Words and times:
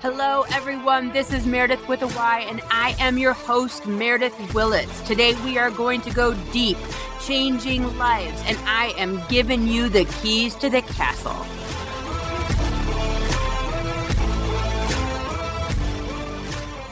Hello, 0.00 0.44
everyone. 0.52 1.10
This 1.10 1.32
is 1.32 1.44
Meredith 1.44 1.88
with 1.88 2.02
a 2.02 2.06
Y, 2.06 2.46
and 2.48 2.62
I 2.70 2.94
am 3.00 3.18
your 3.18 3.32
host, 3.32 3.84
Meredith 3.84 4.54
Willits. 4.54 5.00
Today, 5.00 5.34
we 5.44 5.58
are 5.58 5.72
going 5.72 6.02
to 6.02 6.12
go 6.12 6.34
deep, 6.52 6.78
changing 7.20 7.82
lives, 7.98 8.40
and 8.46 8.56
I 8.64 8.94
am 8.96 9.20
giving 9.28 9.66
you 9.66 9.88
the 9.88 10.04
keys 10.22 10.54
to 10.56 10.70
the 10.70 10.82
castle. 10.82 11.32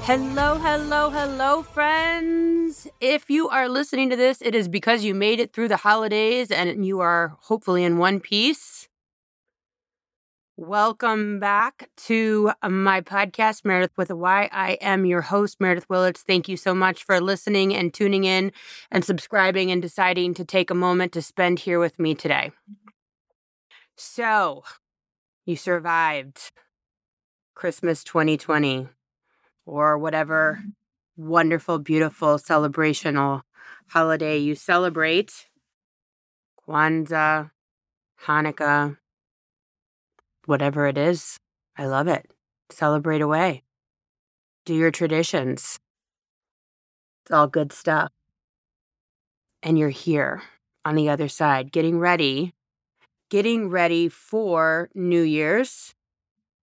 Hello, 0.02 0.57
hello, 0.57 1.11
hello, 1.11 1.62
friends. 1.62 2.88
If 3.00 3.30
you 3.30 3.48
are 3.48 3.68
listening 3.68 4.11
to 4.11 4.16
this, 4.16 4.43
it 4.43 4.57
is 4.57 4.66
because 4.66 5.04
you 5.04 5.14
made 5.14 5.38
it 5.38 5.52
through 5.52 5.68
the 5.68 5.77
holidays 5.77 6.50
and 6.50 6.84
you 6.84 6.98
are 6.98 7.36
hopefully 7.43 7.84
in 7.84 7.98
one 7.98 8.18
piece. 8.18 8.75
Welcome 10.59 11.38
back 11.38 11.91
to 12.07 12.50
uh, 12.62 12.71
my 12.71 13.03
podcast, 13.03 13.62
Meredith 13.67 13.93
with 13.99 14.08
a 14.08 14.17
Y. 14.17 14.49
I 14.50 14.79
am 14.81 15.04
your 15.04 15.21
host, 15.21 15.61
Meredith 15.61 15.86
Willits. 15.90 16.22
Thank 16.22 16.48
you 16.48 16.57
so 16.57 16.75
much 16.75 17.04
for 17.04 17.21
listening 17.21 17.75
and 17.75 17.93
tuning 17.93 18.25
in 18.25 18.53
and 18.90 19.04
subscribing 19.04 19.71
and 19.71 19.82
deciding 19.82 20.32
to 20.32 20.46
take 20.46 20.71
a 20.71 20.75
moment 20.75 21.12
to 21.12 21.21
spend 21.21 21.58
here 21.58 21.79
with 21.79 21.98
me 21.98 22.14
today. 22.14 22.53
So, 23.98 24.64
you 25.45 25.57
survived 25.57 26.53
Christmas 27.54 28.03
2020 28.03 28.89
or 29.67 29.98
whatever 29.98 30.61
mm-hmm. 30.62 31.29
wonderful, 31.29 31.81
beautiful 31.81 32.39
celebrational 32.39 33.42
holiday 33.89 34.39
you 34.39 34.55
celebrate 34.55 35.48
Kwanzaa, 36.67 37.50
Hanukkah, 38.25 38.97
whatever 40.47 40.86
it 40.86 40.97
is. 40.97 41.39
I 41.77 41.86
love 41.86 42.09
it. 42.09 42.31
Celebrate 42.70 43.20
away. 43.20 43.62
Do 44.65 44.75
your 44.75 44.91
traditions. 44.91 45.79
It's 47.25 47.31
all 47.33 47.47
good 47.47 47.73
stuff. 47.73 48.11
And 49.62 49.79
you're 49.79 49.91
here 49.91 50.43
on 50.85 50.95
the 50.95 51.09
other 51.09 51.29
side, 51.29 51.73
getting 51.73 51.98
ready, 51.98 52.55
getting 53.31 53.69
ready 53.69 54.09
for 54.09 54.89
New 54.95 55.23
Year's 55.23 55.95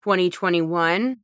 2021. 0.03 1.17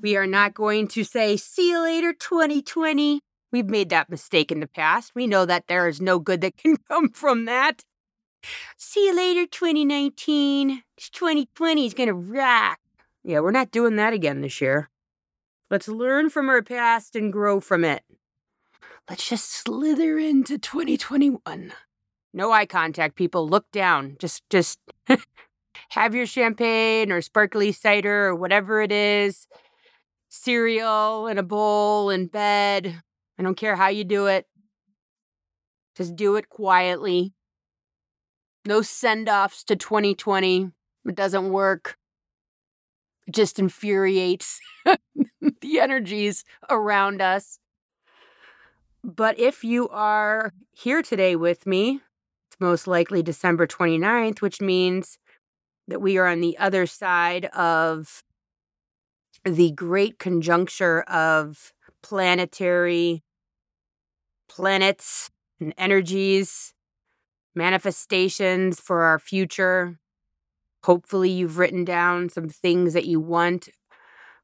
We 0.00 0.16
are 0.16 0.26
not 0.26 0.54
going 0.54 0.88
to 0.88 1.04
say, 1.04 1.36
see 1.36 1.70
you 1.70 1.82
later, 1.82 2.12
2020. 2.12 3.20
We've 3.52 3.68
made 3.68 3.88
that 3.90 4.10
mistake 4.10 4.52
in 4.52 4.60
the 4.60 4.66
past. 4.66 5.12
We 5.14 5.26
know 5.26 5.46
that 5.46 5.66
there 5.66 5.88
is 5.88 6.00
no 6.00 6.18
good 6.18 6.40
that 6.42 6.56
can 6.56 6.76
come 6.88 7.10
from 7.10 7.44
that. 7.46 7.84
See 8.76 9.06
you 9.06 9.16
later, 9.16 9.46
2019. 9.46 10.82
2020 11.12 11.86
is 11.86 11.94
going 11.94 12.08
to 12.08 12.14
rock. 12.14 12.78
Yeah, 13.24 13.40
we're 13.40 13.50
not 13.50 13.70
doing 13.70 13.96
that 13.96 14.12
again 14.12 14.40
this 14.40 14.60
year. 14.60 14.90
Let's 15.70 15.88
learn 15.88 16.30
from 16.30 16.48
our 16.48 16.62
past 16.62 17.16
and 17.16 17.32
grow 17.32 17.60
from 17.60 17.84
it. 17.84 18.04
Let's 19.08 19.28
just 19.28 19.50
slither 19.50 20.18
into 20.18 20.58
2021. 20.58 21.72
No 22.32 22.52
eye 22.52 22.66
contact, 22.66 23.16
people. 23.16 23.48
Look 23.48 23.70
down. 23.72 24.16
Just 24.18 24.42
just 24.50 24.78
have 25.90 26.14
your 26.14 26.26
champagne 26.26 27.10
or 27.10 27.20
sparkly 27.20 27.72
cider 27.72 28.26
or 28.26 28.34
whatever 28.34 28.80
it 28.80 28.92
is. 28.92 29.46
Cereal 30.28 31.28
in 31.28 31.38
a 31.38 31.42
bowl 31.42 32.10
in 32.10 32.26
bed. 32.26 33.02
I 33.38 33.42
don't 33.42 33.56
care 33.56 33.76
how 33.76 33.88
you 33.88 34.04
do 34.04 34.26
it. 34.26 34.46
Just 35.96 36.14
do 36.14 36.36
it 36.36 36.48
quietly. 36.48 37.32
No 38.66 38.82
send 38.82 39.28
offs 39.28 39.62
to 39.64 39.76
2020. 39.76 40.72
It 41.06 41.14
doesn't 41.14 41.50
work. 41.50 41.96
It 43.28 43.34
just 43.34 43.58
infuriates 43.58 44.60
the 44.84 45.80
energies 45.80 46.44
around 46.68 47.22
us. 47.22 47.60
But 49.04 49.38
if 49.38 49.62
you 49.62 49.88
are 49.90 50.52
here 50.72 51.00
today 51.00 51.36
with 51.36 51.64
me, 51.64 52.00
it's 52.50 52.60
most 52.60 52.88
likely 52.88 53.22
December 53.22 53.66
29th, 53.68 54.40
which 54.40 54.60
means 54.60 55.18
that 55.86 56.00
we 56.00 56.18
are 56.18 56.26
on 56.26 56.40
the 56.40 56.58
other 56.58 56.86
side 56.86 57.44
of 57.46 58.24
the 59.44 59.70
great 59.70 60.18
conjuncture 60.18 61.02
of 61.02 61.72
planetary 62.02 63.22
planets 64.48 65.30
and 65.60 65.72
energies 65.78 66.74
manifestations 67.56 68.78
for 68.78 69.02
our 69.02 69.18
future. 69.18 69.98
Hopefully, 70.84 71.30
you've 71.30 71.58
written 71.58 71.84
down 71.84 72.28
some 72.28 72.48
things 72.48 72.92
that 72.92 73.06
you 73.06 73.18
want 73.18 73.68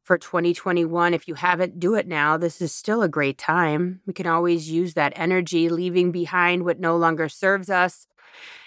for 0.03 0.19
2021. 0.19 1.15
If 1.15 1.29
you 1.29 1.35
haven't, 1.35 1.79
do 1.79 1.95
it 1.95 2.09
now. 2.09 2.37
This 2.37 2.61
is 2.61 2.75
still 2.75 3.03
a 3.03 3.09
great 3.09 3.39
time. 3.39 4.01
We 4.07 4.13
can 4.13 4.27
always 4.27 4.71
use 4.71 4.95
that 4.95 5.13
energy, 5.15 5.69
leaving 5.69 6.11
behind 6.11 6.65
what 6.65 6.81
no 6.81 6.97
longer 6.97 7.29
serves 7.29 7.71
us 7.71 8.09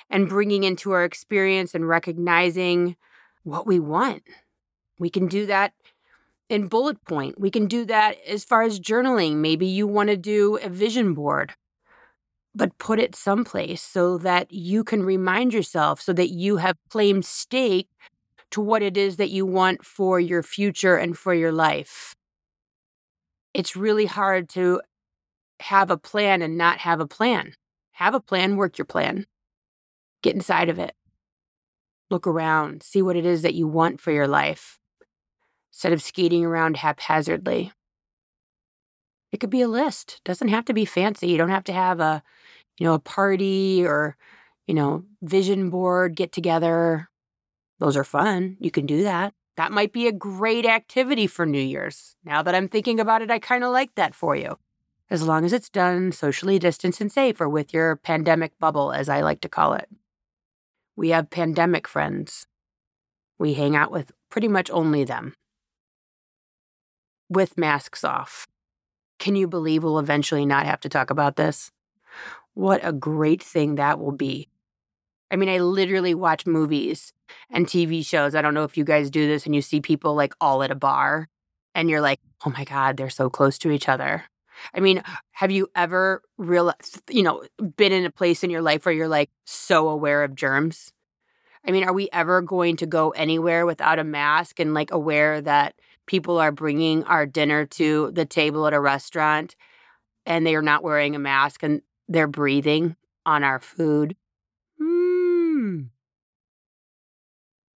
and 0.09 0.29
bringing 0.29 0.63
into 0.63 0.91
our 0.91 1.03
experience 1.03 1.73
and 1.73 1.87
recognizing 1.87 2.95
what 3.43 3.67
we 3.67 3.79
want. 3.79 4.23
We 4.99 5.09
can 5.09 5.27
do 5.27 5.45
that 5.47 5.73
in 6.49 6.67
bullet 6.67 7.03
point. 7.05 7.39
We 7.39 7.51
can 7.51 7.67
do 7.67 7.85
that 7.85 8.17
as 8.25 8.45
far 8.45 8.61
as 8.61 8.79
journaling. 8.79 9.37
Maybe 9.37 9.65
you 9.65 9.87
want 9.87 10.09
to 10.09 10.17
do 10.17 10.57
a 10.57 10.69
vision 10.69 11.13
board 11.13 11.53
but 12.55 12.77
put 12.77 12.99
it 12.99 13.15
someplace 13.15 13.81
so 13.81 14.17
that 14.19 14.51
you 14.51 14.83
can 14.83 15.03
remind 15.03 15.53
yourself 15.53 16.01
so 16.01 16.13
that 16.13 16.29
you 16.29 16.57
have 16.57 16.77
claimed 16.89 17.25
stake 17.25 17.89
to 18.51 18.61
what 18.61 18.81
it 18.81 18.95
is 18.95 19.17
that 19.17 19.29
you 19.29 19.45
want 19.45 19.85
for 19.85 20.19
your 20.19 20.41
future 20.41 20.95
and 20.95 21.17
for 21.17 21.33
your 21.33 21.51
life. 21.51 22.15
It's 23.53 23.75
really 23.75 24.05
hard 24.05 24.47
to 24.49 24.81
have 25.59 25.91
a 25.91 25.97
plan 25.97 26.41
and 26.41 26.57
not 26.57 26.79
have 26.79 26.99
a 26.99 27.07
plan. 27.07 27.53
Have 27.91 28.13
a 28.13 28.19
plan, 28.19 28.55
work 28.55 28.77
your 28.77 28.85
plan. 28.85 29.25
Get 30.21 30.35
inside 30.35 30.69
of 30.69 30.79
it. 30.79 30.93
Look 32.09 32.27
around, 32.27 32.83
see 32.83 33.01
what 33.01 33.15
it 33.15 33.25
is 33.25 33.41
that 33.41 33.55
you 33.55 33.67
want 33.67 33.99
for 33.99 34.11
your 34.11 34.27
life 34.27 34.79
instead 35.71 35.91
of 35.91 36.01
skating 36.01 36.45
around 36.45 36.77
haphazardly. 36.77 37.73
It 39.35 39.39
could 39.39 39.49
be 39.49 39.63
a 39.63 39.67
list. 39.67 40.21
It 40.21 40.23
Doesn't 40.23 40.47
have 40.47 40.63
to 40.63 40.73
be 40.73 40.85
fancy. 40.85 41.27
You 41.27 41.37
don't 41.37 41.49
have 41.49 41.65
to 41.65 41.73
have 41.73 41.99
a, 41.99 42.23
you 42.77 42.85
know, 42.85 42.93
a 42.93 42.99
party 42.99 43.85
or, 43.85 44.15
you 44.65 44.73
know, 44.73 45.03
vision 45.21 45.69
board 45.69 46.15
get 46.15 46.31
together. 46.31 47.09
Those 47.79 47.97
are 47.97 48.05
fun. 48.05 48.55
You 48.61 48.71
can 48.71 48.85
do 48.85 49.03
that. 49.03 49.33
That 49.57 49.73
might 49.73 49.91
be 49.91 50.07
a 50.07 50.13
great 50.13 50.65
activity 50.65 51.27
for 51.27 51.45
New 51.45 51.59
Year's. 51.59 52.15
Now 52.23 52.43
that 52.43 52.55
I'm 52.55 52.69
thinking 52.69 52.97
about 52.97 53.21
it, 53.21 53.29
I 53.29 53.39
kind 53.39 53.65
of 53.65 53.73
like 53.73 53.93
that 53.95 54.15
for 54.15 54.37
you. 54.37 54.57
As 55.09 55.21
long 55.21 55.43
as 55.43 55.51
it's 55.51 55.69
done 55.69 56.13
socially 56.13 56.57
distanced 56.57 57.01
and 57.01 57.11
safe 57.11 57.41
or 57.41 57.49
with 57.49 57.73
your 57.73 57.97
pandemic 57.97 58.57
bubble, 58.57 58.93
as 58.93 59.09
I 59.09 59.19
like 59.19 59.41
to 59.41 59.49
call 59.49 59.73
it. 59.73 59.89
We 60.95 61.09
have 61.09 61.29
pandemic 61.29 61.89
friends. 61.89 62.47
We 63.37 63.55
hang 63.55 63.75
out 63.75 63.91
with 63.91 64.13
pretty 64.31 64.47
much 64.47 64.71
only 64.71 65.03
them 65.03 65.33
with 67.29 67.57
masks 67.57 68.05
off. 68.05 68.47
Can 69.19 69.35
you 69.35 69.47
believe 69.47 69.83
we'll 69.83 69.99
eventually 69.99 70.45
not 70.45 70.65
have 70.65 70.81
to 70.81 70.89
talk 70.89 71.09
about 71.09 71.35
this? 71.35 71.71
What 72.53 72.81
a 72.83 72.93
great 72.93 73.43
thing 73.43 73.75
that 73.75 73.99
will 73.99 74.11
be. 74.11 74.49
I 75.31 75.35
mean, 75.35 75.49
I 75.49 75.57
literally 75.59 76.13
watch 76.13 76.45
movies 76.45 77.11
and 77.49 77.65
TV 77.65 78.05
shows. 78.05 78.35
I 78.35 78.41
don't 78.41 78.53
know 78.53 78.63
if 78.63 78.77
you 78.77 78.83
guys 78.83 79.09
do 79.09 79.27
this 79.27 79.45
and 79.45 79.55
you 79.55 79.61
see 79.61 79.81
people 79.81 80.15
like 80.15 80.33
all 80.39 80.63
at 80.63 80.71
a 80.71 80.75
bar 80.75 81.27
and 81.73 81.89
you're 81.89 82.01
like, 82.01 82.19
oh 82.45 82.51
my 82.51 82.63
God, 82.63 82.95
they're 82.95 83.09
so 83.09 83.29
close 83.29 83.57
to 83.59 83.71
each 83.71 83.89
other. 83.89 84.23
I 84.73 84.79
mean, 84.79 85.03
have 85.31 85.51
you 85.51 85.67
ever 85.75 86.21
realized, 86.37 87.01
you 87.09 87.23
know, 87.23 87.43
been 87.75 87.91
in 87.91 88.05
a 88.05 88.11
place 88.11 88.43
in 88.43 88.49
your 88.49 88.61
life 88.61 88.85
where 88.85 88.95
you're 88.95 89.07
like 89.07 89.29
so 89.45 89.89
aware 89.89 90.23
of 90.23 90.35
germs? 90.35 90.93
I 91.67 91.71
mean, 91.71 91.83
are 91.83 91.93
we 91.93 92.09
ever 92.13 92.41
going 92.41 92.77
to 92.77 92.85
go 92.85 93.09
anywhere 93.09 93.65
without 93.65 93.99
a 93.99 94.03
mask 94.03 94.59
and 94.59 94.73
like 94.73 94.91
aware 94.91 95.41
that 95.41 95.75
people 96.05 96.39
are 96.39 96.51
bringing 96.51 97.03
our 97.05 97.25
dinner 97.25 97.65
to 97.65 98.11
the 98.11 98.25
table 98.25 98.67
at 98.67 98.73
a 98.73 98.79
restaurant 98.79 99.55
and 100.25 100.45
they 100.45 100.55
are 100.55 100.61
not 100.61 100.83
wearing 100.83 101.15
a 101.15 101.19
mask 101.19 101.63
and 101.63 101.81
they're 102.07 102.27
breathing 102.27 102.95
on 103.25 103.43
our 103.43 103.59
food. 103.59 104.15
Mm. 104.81 105.89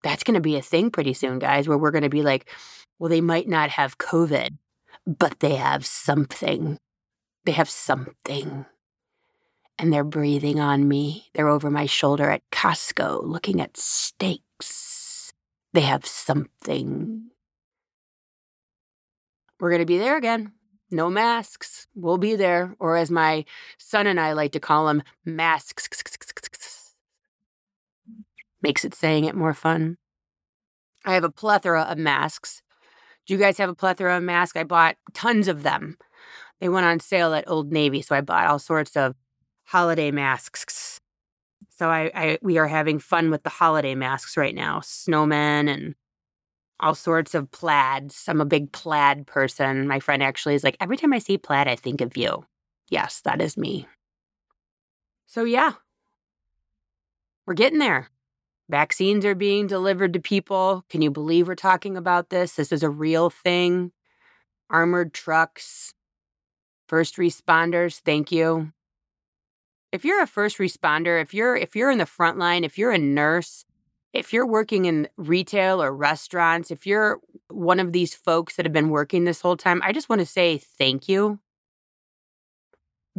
That's 0.04 0.24
going 0.24 0.36
to 0.36 0.42
be 0.42 0.56
a 0.56 0.62
thing 0.62 0.92
pretty 0.92 1.14
soon, 1.14 1.40
guys, 1.40 1.68
where 1.68 1.78
we're 1.78 1.92
going 1.92 2.04
to 2.04 2.10
be 2.10 2.22
like, 2.22 2.50
well, 2.98 3.10
they 3.10 3.22
might 3.22 3.48
not 3.48 3.70
have 3.72 3.98
COVID, 3.98 4.58
but 5.06 5.40
they 5.40 5.56
have 5.56 5.86
something. 5.86 6.78
They 7.46 7.52
have 7.54 7.70
something. 7.70 8.66
And 9.78 9.94
they're 9.94 10.04
breathing 10.04 10.60
on 10.60 10.88
me. 10.88 11.30
They're 11.34 11.48
over 11.48 11.72
my 11.72 11.86
shoulder 11.86 12.30
at 12.30 12.42
Costco 12.52 13.24
looking 13.24 13.62
at 13.62 13.78
steaks. 13.78 15.32
They 15.74 15.82
have 15.82 16.06
something. 16.06 17.30
We're 19.60 19.70
going 19.70 19.82
to 19.82 19.86
be 19.86 19.98
there 19.98 20.18
again. 20.18 20.54
No 20.92 21.10
masks. 21.10 21.88
We'll 21.96 22.18
be 22.18 22.36
there. 22.36 22.76
Or 22.80 22.98
as 22.98 23.12
my 23.12 23.46
son 23.78 24.08
and 24.08 24.20
I 24.20 24.34
like 24.34 24.54
to 24.54 24.60
call 24.60 24.88
them, 24.88 25.04
masks. 25.26 25.88
Makes 28.62 28.86
it 28.86 28.94
saying 28.94 29.26
it 29.26 29.36
more 29.36 29.54
fun. 29.54 29.98
I 31.06 31.14
have 31.14 31.24
a 31.24 31.32
plethora 31.32 31.84
of 31.84 31.98
masks 31.98 32.62
Do 33.26 33.34
you 33.34 33.40
guys 33.40 33.58
have 33.58 33.70
a 33.70 33.76
plethora 33.76 34.18
of 34.18 34.24
masks? 34.24 34.58
I 34.58 34.64
bought 34.64 34.98
tons 35.14 35.48
of 35.48 35.64
them. 35.64 35.98
They 36.60 36.70
went 36.70 36.86
on 36.86 37.00
sale 37.00 37.34
at 37.34 37.50
Old 37.50 37.72
Navy, 37.72 38.02
so 38.02 38.16
I 38.16 38.22
bought 38.22 38.48
all 38.48 38.60
sorts 38.60 38.98
of 38.98 39.16
holiday 39.66 40.12
masks. 40.12 41.00
So 41.70 41.90
I, 41.90 42.12
I 42.14 42.38
we 42.42 42.58
are 42.58 42.68
having 42.68 43.00
fun 43.00 43.32
with 43.32 43.44
the 43.44 43.50
holiday 43.50 43.96
masks 43.96 44.36
right 44.36 44.56
now. 44.56 44.80
Snowmen 44.80 45.74
and 45.74 45.96
all 46.80 46.96
sorts 46.96 47.36
of 47.36 47.52
plaids. 47.52 48.26
I'm 48.28 48.42
a 48.42 48.46
big 48.46 48.72
plaid 48.72 49.28
person. 49.28 49.88
My 49.88 50.00
friend 50.00 50.24
actually 50.24 50.56
is 50.56 50.64
like, 50.64 50.78
every 50.80 50.98
time 50.98 51.14
I 51.14 51.20
see 51.20 51.38
plaid, 51.38 51.68
I 51.68 51.76
think 51.76 52.02
of 52.02 52.16
you. 52.16 52.46
Yes, 52.90 53.22
that 53.22 53.42
is 53.42 53.58
me. 53.58 53.88
So, 55.28 55.44
yeah, 55.44 55.74
we're 57.46 57.54
getting 57.54 57.80
there. 57.80 58.10
Vaccines 58.70 59.26
are 59.26 59.36
being 59.36 59.68
delivered 59.68 60.14
to 60.14 60.20
people. 60.20 60.86
Can 60.90 61.02
you 61.02 61.10
believe 61.10 61.48
we're 61.48 61.56
talking 61.56 61.98
about 61.98 62.30
this? 62.30 62.54
This 62.54 62.72
is 62.72 62.84
a 62.84 62.90
real 62.90 63.30
thing. 63.30 63.92
Armored 64.70 65.14
trucks, 65.14 65.94
first 66.88 67.18
responders, 67.18 68.00
thank 68.00 68.32
you. 68.32 68.72
If 69.92 70.06
you're 70.06 70.22
a 70.22 70.28
first 70.28 70.60
responder, 70.60 71.20
if 71.20 71.34
you're 71.34 71.56
if 71.56 71.76
you're 71.76 71.90
in 71.90 71.98
the 71.98 72.06
front 72.06 72.38
line, 72.38 72.64
if 72.64 72.78
you're 72.78 72.92
a 72.92 73.00
nurse, 73.00 73.66
if 74.14 74.34
you're 74.34 74.48
working 74.48 74.86
in 74.86 75.08
retail 75.18 75.82
or 75.82 75.96
restaurants, 75.96 76.72
if 76.72 76.88
you're 76.88 77.20
one 77.50 77.80
of 77.80 77.94
these 77.94 78.16
folks 78.16 78.56
that 78.56 78.66
have 78.66 78.74
been 78.74 78.90
working 78.90 79.24
this 79.24 79.42
whole 79.42 79.58
time, 79.58 79.82
I 79.84 79.92
just 79.92 80.10
want 80.10 80.20
to 80.20 80.26
say 80.26 80.58
thank 80.58 81.08
you. 81.08 81.40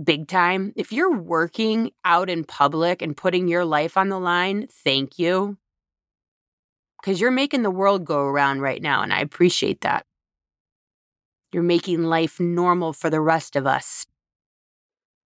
Big 0.03 0.27
time. 0.27 0.73
If 0.77 0.93
you're 0.93 1.17
working 1.17 1.93
out 2.05 2.31
in 2.31 2.45
public 2.45 3.03
and 3.03 3.17
putting 3.17 3.49
your 3.49 3.65
life 3.65 3.97
on 3.97 4.09
the 4.09 4.19
line, 4.19 4.67
thank 4.71 5.19
you. 5.19 5.59
Because 7.01 7.21
you're 7.21 7.31
making 7.31 7.63
the 7.63 7.71
world 7.71 8.05
go 8.05 8.21
around 8.21 8.61
right 8.61 8.83
now, 8.83 9.03
and 9.03 9.13
I 9.13 9.21
appreciate 9.21 9.83
that. 9.83 10.07
You're 11.53 11.63
making 11.63 12.05
life 12.05 12.39
normal 12.39 12.93
for 12.93 13.11
the 13.11 13.21
rest 13.21 13.57
of 13.57 13.67
us. 13.67 14.07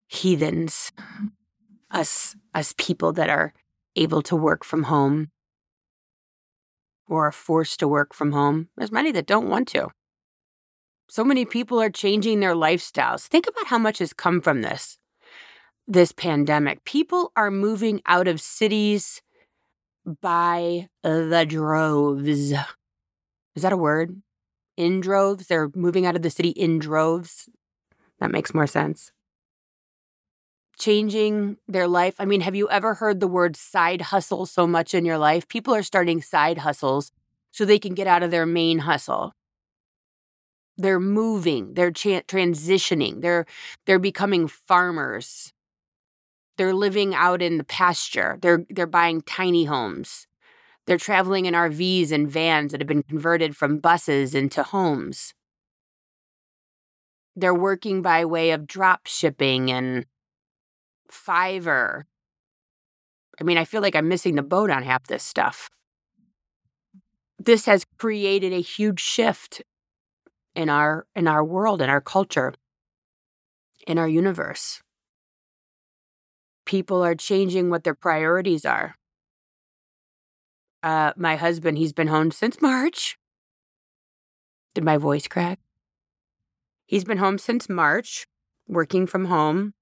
Heathens. 0.07 0.92
Us 1.92 2.36
us 2.56 2.74
people 2.77 3.13
that 3.13 3.30
are 3.30 3.54
able 3.95 4.24
to 4.24 4.36
work 4.36 4.63
from 4.63 4.83
home 4.83 5.30
or 7.13 7.27
are 7.27 7.31
forced 7.31 7.80
to 7.80 7.88
work 7.88 8.12
from 8.12 8.31
home. 8.31 8.69
There's 8.75 8.92
many 8.92 9.12
that 9.12 9.27
don't 9.27 9.48
want 9.48 9.68
to. 9.68 9.89
So 11.07 11.24
many 11.24 11.45
people 11.45 11.80
are 11.80 11.92
changing 11.92 12.39
their 12.39 12.56
lifestyles. 12.56 13.27
Think 13.27 13.45
about 13.48 13.68
how 13.68 13.77
much 13.77 14.00
has 14.00 14.13
come 14.13 14.42
from 14.42 14.63
this 14.63 14.98
this 15.88 16.12
pandemic. 16.12 16.83
People 16.86 17.31
are 17.36 17.51
moving 17.51 18.01
out 18.07 18.27
of 18.27 18.42
cities 18.42 19.21
by 20.21 20.88
the 21.04 21.45
droves. 21.48 22.51
Is 23.56 23.62
that 23.62 23.74
a 23.74 23.77
word? 23.77 24.24
In 24.75 25.00
droves? 25.00 25.45
They're 25.45 25.69
moving 25.75 26.07
out 26.07 26.16
of 26.16 26.24
the 26.24 26.31
city 26.31 26.50
in 26.50 26.80
droves. 26.80 27.48
That 28.19 28.31
makes 28.31 28.56
more 28.56 28.66
sense. 28.66 29.12
Changing 30.79 31.57
their 31.67 31.87
life. 31.87 32.15
I 32.19 32.25
mean, 32.25 32.41
have 32.41 32.55
you 32.55 32.69
ever 32.69 32.95
heard 32.95 33.19
the 33.19 33.27
word 33.27 33.55
side 33.55 34.01
hustle 34.01 34.45
so 34.45 34.65
much 34.65 34.93
in 34.93 35.05
your 35.05 35.17
life? 35.19 35.47
People 35.47 35.73
are 35.75 35.83
starting 35.83 36.21
side 36.21 36.59
hustles 36.59 37.11
so 37.51 37.63
they 37.63 37.79
can 37.79 37.93
get 37.93 38.07
out 38.07 38.23
of 38.23 38.31
their 38.31 38.45
main 38.45 38.79
hustle. 38.79 39.33
They're 40.77 40.99
moving. 40.99 41.75
They're 41.75 41.91
cha- 41.91 42.21
transitioning. 42.21 43.21
They're 43.21 43.45
they're 43.85 43.99
becoming 43.99 44.47
farmers. 44.47 45.53
They're 46.57 46.73
living 46.73 47.13
out 47.15 47.41
in 47.41 47.57
the 47.57 47.63
pasture. 47.63 48.37
They're 48.41 48.65
they're 48.69 48.87
buying 48.87 49.21
tiny 49.21 49.65
homes. 49.65 50.27
They're 50.85 50.97
traveling 50.97 51.45
in 51.45 51.53
RVs 51.53 52.11
and 52.11 52.29
vans 52.29 52.71
that 52.71 52.81
have 52.81 52.87
been 52.87 53.03
converted 53.03 53.55
from 53.55 53.79
buses 53.79 54.35
into 54.35 54.63
homes. 54.63 55.33
They're 57.35 57.53
working 57.53 58.01
by 58.01 58.25
way 58.25 58.51
of 58.51 58.67
drop 58.67 59.07
shipping 59.07 59.71
and 59.71 60.05
Fiverr. 61.13 62.04
I 63.39 63.44
mean 63.44 63.57
I 63.57 63.65
feel 63.65 63.81
like 63.81 63.95
I'm 63.95 64.07
missing 64.07 64.36
the 64.36 64.44
boat 64.44 64.69
on 64.69 64.83
half 64.83 65.07
this 65.07 65.24
stuff. 65.24 65.69
This 67.39 67.65
has 67.65 67.86
created 67.98 68.54
a 68.54 68.62
huge 68.62 69.00
shift 69.00 69.62
in 70.56 70.69
our 70.69 71.06
in 71.15 71.27
our 71.27 71.44
world 71.44 71.81
in 71.81 71.89
our 71.89 72.01
culture 72.01 72.54
in 73.88 73.98
our 73.98 74.07
universe. 74.07 74.81
People 76.65 77.04
are 77.04 77.16
changing 77.16 77.69
what 77.69 77.83
their 77.83 77.95
priorities 77.95 78.66
are. 78.66 78.95
Uh 80.81 81.13
my 81.16 81.36
husband 81.36 81.77
he's 81.77 81.94
been 81.94 82.07
home 82.07 82.31
since 82.31 82.62
march. 82.69 83.18
Did 84.74 84.83
my 84.83 84.98
voice 84.98 85.27
crack? 85.27 85.59
He's 86.86 87.04
been 87.04 87.18
home 87.18 87.38
since 87.38 87.69
march 87.69 88.27
working 88.68 89.06
from 89.07 89.25
home 89.25 89.74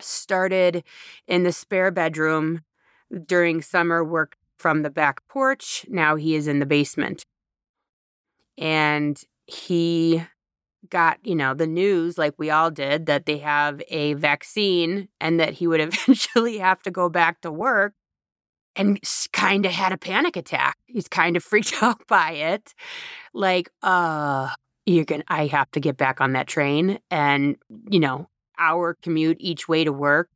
started 0.00 0.84
in 1.26 1.42
the 1.42 1.52
spare 1.52 1.90
bedroom 1.90 2.62
during 3.26 3.62
summer 3.62 4.04
work 4.04 4.36
from 4.58 4.82
the 4.82 4.90
back 4.90 5.26
porch 5.28 5.84
now 5.88 6.16
he 6.16 6.34
is 6.34 6.46
in 6.46 6.60
the 6.60 6.66
basement 6.66 7.24
and 8.58 9.20
he 9.46 10.22
got, 10.90 11.18
you 11.24 11.34
know, 11.34 11.54
the 11.54 11.66
news 11.66 12.18
like 12.18 12.34
we 12.38 12.50
all 12.50 12.70
did 12.70 13.06
that 13.06 13.26
they 13.26 13.38
have 13.38 13.82
a 13.88 14.14
vaccine 14.14 15.08
and 15.20 15.40
that 15.40 15.54
he 15.54 15.66
would 15.66 15.80
eventually 15.82 16.58
have 16.58 16.82
to 16.82 16.90
go 16.90 17.08
back 17.08 17.40
to 17.42 17.50
work 17.50 17.94
and 18.76 19.00
kind 19.32 19.66
of 19.66 19.72
had 19.72 19.92
a 19.92 19.98
panic 19.98 20.36
attack. 20.36 20.76
He's 20.86 21.08
kind 21.08 21.36
of 21.36 21.44
freaked 21.44 21.74
out 21.82 22.06
by 22.08 22.32
it. 22.32 22.74
Like, 23.34 23.70
uh, 23.82 24.50
you're 24.86 25.04
going 25.04 25.22
to 25.22 25.32
I 25.32 25.46
have 25.48 25.70
to 25.72 25.80
get 25.80 25.96
back 25.96 26.20
on 26.20 26.32
that 26.32 26.48
train 26.48 26.98
and, 27.10 27.56
you 27.90 28.00
know, 28.00 28.28
hour 28.58 28.96
commute 29.02 29.36
each 29.40 29.68
way 29.68 29.84
to 29.84 29.92
work 29.92 30.28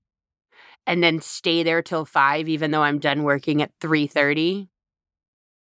and 0.87 1.03
then 1.03 1.21
stay 1.21 1.63
there 1.63 1.83
till 1.83 2.05
5 2.05 2.49
even 2.49 2.71
though 2.71 2.83
I'm 2.83 2.99
done 2.99 3.23
working 3.25 3.63
at 3.63 3.73
3:30. 3.81 4.69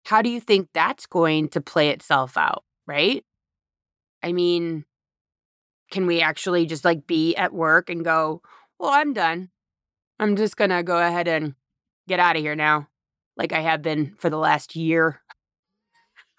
How 0.05 0.21
do 0.21 0.29
you 0.29 0.39
think 0.39 0.69
that's 0.73 1.05
going 1.05 1.49
to 1.49 1.61
play 1.61 1.89
itself 1.89 2.37
out, 2.37 2.63
right? 2.87 3.23
I 4.23 4.31
mean, 4.31 4.85
can 5.91 6.07
we 6.07 6.21
actually 6.21 6.65
just 6.65 6.85
like 6.85 7.07
be 7.07 7.35
at 7.35 7.53
work 7.53 7.89
and 7.89 8.03
go, 8.03 8.41
well, 8.79 8.91
I'm 8.91 9.13
done. 9.13 9.49
I'm 10.19 10.35
just 10.35 10.57
going 10.57 10.69
to 10.69 10.83
go 10.83 10.97
ahead 10.97 11.27
and 11.27 11.55
get 12.07 12.19
out 12.19 12.35
of 12.35 12.41
here 12.41 12.55
now, 12.55 12.87
like 13.37 13.53
I 13.53 13.61
have 13.61 13.81
been 13.81 14.15
for 14.17 14.29
the 14.29 14.37
last 14.37 14.75
year. 14.75 15.21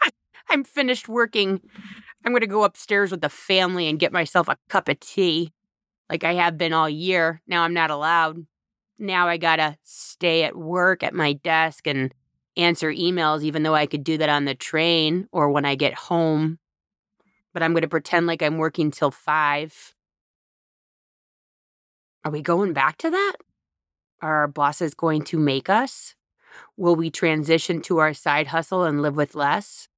I'm 0.50 0.64
finished 0.64 1.08
working. 1.08 1.60
I'm 2.24 2.32
going 2.32 2.40
to 2.40 2.46
go 2.46 2.64
upstairs 2.64 3.10
with 3.10 3.20
the 3.22 3.28
family 3.28 3.88
and 3.88 3.98
get 3.98 4.12
myself 4.12 4.48
a 4.48 4.58
cup 4.68 4.88
of 4.88 5.00
tea, 5.00 5.52
like 6.10 6.24
I 6.24 6.34
have 6.34 6.58
been 6.58 6.74
all 6.74 6.90
year. 6.90 7.40
Now 7.46 7.62
I'm 7.62 7.74
not 7.74 7.90
allowed. 7.90 8.44
Now 8.98 9.28
I 9.28 9.38
got 9.38 9.56
to 9.56 9.78
stay 9.82 10.42
at 10.42 10.56
work 10.56 11.02
at 11.02 11.14
my 11.14 11.32
desk 11.32 11.86
and 11.86 12.12
answer 12.56 12.90
emails, 12.92 13.42
even 13.42 13.62
though 13.62 13.74
I 13.74 13.86
could 13.86 14.04
do 14.04 14.18
that 14.18 14.28
on 14.28 14.44
the 14.44 14.54
train 14.54 15.26
or 15.32 15.50
when 15.50 15.64
I 15.64 15.74
get 15.76 15.94
home 15.94 16.58
but 17.52 17.62
I'm 17.62 17.72
going 17.72 17.82
to 17.82 17.88
pretend 17.88 18.26
like 18.26 18.42
I'm 18.42 18.58
working 18.58 18.90
till 18.90 19.10
five. 19.10 19.94
Are 22.24 22.30
we 22.30 22.42
going 22.42 22.72
back 22.72 22.98
to 22.98 23.10
that? 23.10 23.36
Are 24.20 24.36
our 24.36 24.48
bosses 24.48 24.94
going 24.94 25.22
to 25.24 25.38
make 25.38 25.68
us? 25.68 26.14
Will 26.76 26.96
we 26.96 27.10
transition 27.10 27.80
to 27.82 27.98
our 27.98 28.12
side 28.12 28.48
hustle 28.48 28.84
and 28.84 29.02
live 29.02 29.16
with 29.16 29.34
less? 29.34 29.88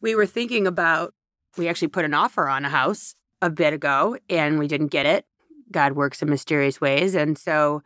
We 0.00 0.14
were 0.14 0.26
thinking 0.26 0.66
about, 0.66 1.14
we 1.58 1.68
actually 1.68 1.88
put 1.88 2.04
an 2.04 2.14
offer 2.14 2.48
on 2.48 2.64
a 2.64 2.70
house 2.70 3.14
a 3.42 3.50
bit 3.50 3.72
ago 3.72 4.16
and 4.28 4.58
we 4.58 4.68
didn't 4.68 4.88
get 4.88 5.06
it. 5.06 5.24
God 5.70 5.92
works 5.92 6.22
in 6.22 6.28
mysterious 6.28 6.80
ways. 6.80 7.14
And 7.14 7.38
so 7.38 7.82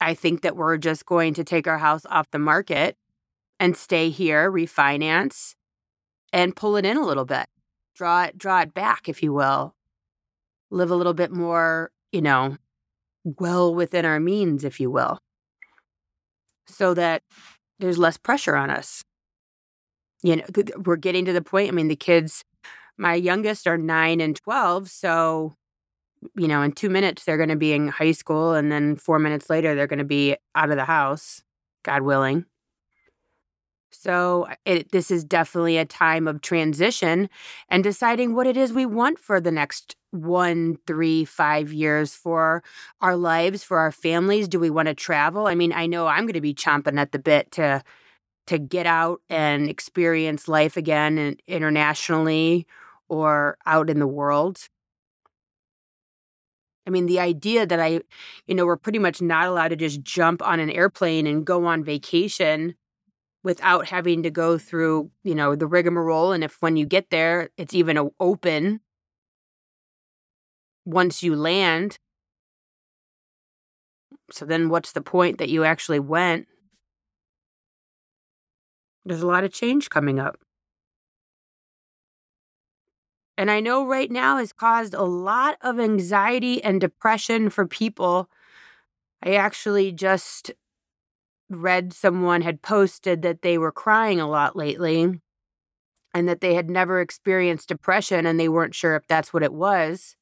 I 0.00 0.14
think 0.14 0.42
that 0.42 0.56
we're 0.56 0.76
just 0.76 1.06
going 1.06 1.34
to 1.34 1.44
take 1.44 1.66
our 1.66 1.78
house 1.78 2.04
off 2.06 2.30
the 2.30 2.38
market 2.38 2.96
and 3.60 3.76
stay 3.76 4.10
here, 4.10 4.50
refinance, 4.50 5.54
and 6.32 6.54
pull 6.54 6.76
it 6.76 6.84
in 6.84 6.96
a 6.96 7.06
little 7.06 7.24
bit. 7.24 7.46
Draw 7.96 8.24
it 8.24 8.38
draw 8.38 8.60
it 8.60 8.74
back 8.74 9.08
if 9.08 9.22
you 9.22 9.32
will. 9.32 9.74
Live 10.70 10.90
a 10.90 10.94
little 10.94 11.14
bit 11.14 11.32
more, 11.32 11.90
you 12.12 12.22
know, 12.22 12.56
well 13.24 13.74
within 13.74 14.04
our 14.04 14.20
means 14.20 14.64
if 14.64 14.78
you 14.78 14.90
will. 14.90 15.18
So 16.66 16.94
that 16.94 17.22
there's 17.78 17.98
less 17.98 18.16
pressure 18.16 18.54
on 18.54 18.70
us. 18.70 19.02
You 20.22 20.36
know, 20.36 20.44
we're 20.84 20.96
getting 20.96 21.24
to 21.24 21.32
the 21.32 21.42
point, 21.42 21.68
I 21.68 21.72
mean 21.72 21.88
the 21.88 21.96
kids 21.96 22.44
my 22.98 23.14
youngest 23.14 23.66
are 23.66 23.78
9 23.78 24.20
and 24.20 24.36
12, 24.36 24.90
so 24.90 25.54
you 26.36 26.48
know, 26.48 26.62
in 26.62 26.72
2 26.72 26.90
minutes 26.90 27.24
they're 27.24 27.36
going 27.36 27.48
to 27.48 27.56
be 27.56 27.72
in 27.72 27.88
high 27.88 28.12
school 28.12 28.54
and 28.54 28.72
then 28.72 28.96
4 28.96 29.18
minutes 29.18 29.48
later 29.48 29.74
they're 29.74 29.86
going 29.86 30.00
to 30.00 30.04
be 30.04 30.36
out 30.54 30.70
of 30.70 30.76
the 30.76 30.84
house, 30.84 31.42
God 31.84 32.02
willing. 32.02 32.44
So, 33.90 34.46
it, 34.64 34.92
this 34.92 35.10
is 35.10 35.24
definitely 35.24 35.78
a 35.78 35.84
time 35.84 36.28
of 36.28 36.42
transition 36.42 37.28
and 37.70 37.82
deciding 37.82 38.34
what 38.34 38.46
it 38.46 38.56
is 38.56 38.72
we 38.72 38.84
want 38.84 39.18
for 39.18 39.40
the 39.40 39.50
next 39.50 39.96
one, 40.10 40.78
three, 40.86 41.24
five 41.24 41.72
years 41.72 42.14
for 42.14 42.62
our 43.00 43.16
lives, 43.16 43.64
for 43.64 43.78
our 43.78 43.90
families. 43.90 44.46
Do 44.46 44.60
we 44.60 44.70
want 44.70 44.88
to 44.88 44.94
travel? 44.94 45.46
I 45.46 45.54
mean, 45.54 45.72
I 45.72 45.86
know 45.86 46.06
I'm 46.06 46.24
going 46.24 46.34
to 46.34 46.40
be 46.40 46.54
chomping 46.54 46.98
at 46.98 47.12
the 47.12 47.18
bit 47.18 47.50
to 47.52 47.82
to 48.46 48.58
get 48.58 48.86
out 48.86 49.20
and 49.28 49.68
experience 49.68 50.48
life 50.48 50.78
again 50.78 51.18
and 51.18 51.42
internationally 51.46 52.66
or 53.08 53.58
out 53.66 53.90
in 53.90 53.98
the 53.98 54.06
world. 54.06 54.68
I 56.86 56.90
mean, 56.90 57.06
the 57.06 57.20
idea 57.20 57.66
that 57.66 57.80
I, 57.80 58.00
you 58.46 58.54
know, 58.54 58.64
we're 58.64 58.78
pretty 58.78 58.98
much 58.98 59.20
not 59.20 59.46
allowed 59.46 59.68
to 59.68 59.76
just 59.76 60.02
jump 60.02 60.40
on 60.40 60.58
an 60.58 60.70
airplane 60.70 61.26
and 61.26 61.44
go 61.44 61.66
on 61.66 61.84
vacation 61.84 62.74
without 63.44 63.86
having 63.88 64.22
to 64.22 64.30
go 64.30 64.56
through, 64.56 65.10
you 65.22 65.34
know, 65.34 65.54
the 65.54 65.66
rigmarole. 65.66 66.32
And 66.32 66.42
if 66.42 66.56
when 66.60 66.76
you 66.76 66.86
get 66.86 67.10
there, 67.10 67.50
it's 67.58 67.74
even 67.74 68.10
open 68.18 68.80
once 70.86 71.22
you 71.22 71.36
land. 71.36 71.98
So 74.30 74.44
then 74.46 74.70
what's 74.70 74.92
the 74.92 75.02
point 75.02 75.38
that 75.38 75.50
you 75.50 75.64
actually 75.64 76.00
went? 76.00 76.46
There's 79.04 79.22
a 79.22 79.26
lot 79.26 79.44
of 79.44 79.52
change 79.52 79.90
coming 79.90 80.18
up. 80.18 80.38
And 83.38 83.52
I 83.52 83.60
know 83.60 83.86
right 83.86 84.10
now 84.10 84.38
has 84.38 84.52
caused 84.52 84.94
a 84.94 85.04
lot 85.04 85.58
of 85.62 85.78
anxiety 85.78 86.62
and 86.62 86.80
depression 86.80 87.50
for 87.50 87.68
people. 87.68 88.28
I 89.22 89.34
actually 89.34 89.92
just 89.92 90.50
read 91.48 91.92
someone 91.92 92.42
had 92.42 92.62
posted 92.62 93.22
that 93.22 93.42
they 93.42 93.56
were 93.56 93.70
crying 93.70 94.20
a 94.20 94.28
lot 94.28 94.56
lately 94.56 95.20
and 96.12 96.28
that 96.28 96.40
they 96.40 96.54
had 96.54 96.68
never 96.68 97.00
experienced 97.00 97.68
depression 97.68 98.26
and 98.26 98.40
they 98.40 98.48
weren't 98.48 98.74
sure 98.74 98.96
if 98.96 99.06
that's 99.06 99.32
what 99.32 99.44
it 99.44 99.52
was. 99.52 100.16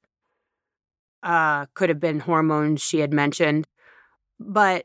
Uh, 1.23 1.65
could 1.73 1.89
have 1.89 1.99
been 1.99 2.21
hormones 2.21 2.83
she 2.83 2.99
had 2.99 3.15
mentioned. 3.15 3.67
But 4.39 4.85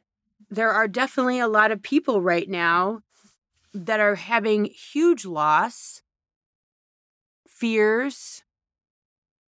there 0.49 0.71
are 0.71 0.87
definitely 0.87 1.39
a 1.39 1.49
lot 1.49 1.71
of 1.71 1.83
people 1.83 2.21
right 2.21 2.49
now 2.49 3.01
that 3.73 3.99
are 3.99 4.15
having 4.15 4.65
huge 4.65 5.25
loss, 5.25 6.01
fears 7.61 8.41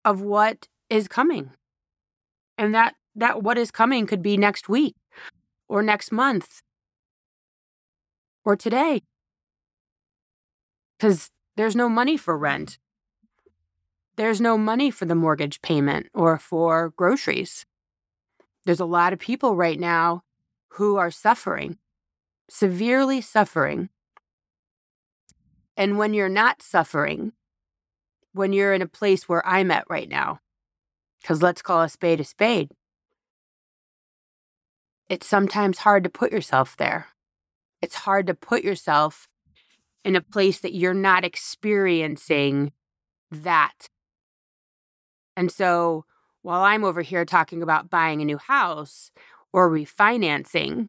of 0.04 0.22
what 0.22 0.68
is 0.90 1.08
coming. 1.08 1.52
And 2.58 2.74
that 2.74 2.96
that 3.16 3.44
what 3.44 3.60
is 3.60 3.70
coming 3.70 4.08
could 4.08 4.24
be 4.24 4.38
next 4.38 4.68
week 4.68 4.96
or 5.70 5.84
next 5.84 6.12
month 6.12 6.62
or 8.44 8.56
today. 8.56 9.04
Cuz 11.00 11.30
there's 11.58 11.76
no 11.76 11.88
money 11.88 12.18
for 12.18 12.36
rent. 12.36 12.80
There's 14.16 14.42
no 14.42 14.58
money 14.58 14.90
for 14.90 15.06
the 15.06 15.22
mortgage 15.24 15.62
payment 15.62 16.08
or 16.14 16.40
for 16.40 16.90
groceries. 16.98 17.66
There's 18.66 18.80
a 18.80 18.94
lot 18.98 19.14
of 19.14 19.20
people 19.20 19.56
right 19.56 19.80
now 19.80 20.24
who 20.78 20.98
are 20.98 21.12
suffering, 21.12 21.78
severely 22.50 23.22
suffering 23.22 23.90
and 25.78 25.98
when 25.98 26.14
you're 26.14 26.30
not 26.30 26.62
suffering, 26.62 27.34
when 28.34 28.54
you're 28.54 28.74
in 28.74 28.82
a 28.82 28.88
place 28.88 29.28
where 29.28 29.46
I'm 29.46 29.72
at 29.72 29.90
right 29.90 30.10
now, 30.10 30.40
because 31.22 31.42
let's 31.42 31.62
call 31.62 31.82
a 31.82 31.90
spade 31.90 32.20
a 32.20 32.24
spade, 32.24 32.72
it's 35.10 35.28
sometimes 35.28 35.80
hard 35.80 36.04
to 36.04 36.10
put 36.10 36.32
yourself 36.32 36.78
there. 36.78 37.08
It's 37.82 37.96
hard 37.96 38.28
to 38.28 38.34
put 38.34 38.64
yourself 38.64 39.28
in 40.06 40.16
a 40.16 40.22
place 40.22 40.60
that 40.60 40.74
you're 40.74 40.94
not 40.94 41.26
experiencing 41.26 42.72
that. 43.30 43.90
And 45.36 45.52
so 45.52 46.06
while 46.42 46.62
I'm 46.62 46.84
over 46.84 47.02
here 47.02 47.26
talking 47.26 47.62
about 47.62 47.90
buying 47.90 48.22
a 48.22 48.26
new 48.26 48.38
house 48.38 49.12
or 49.54 49.70
refinancing, 49.70 50.88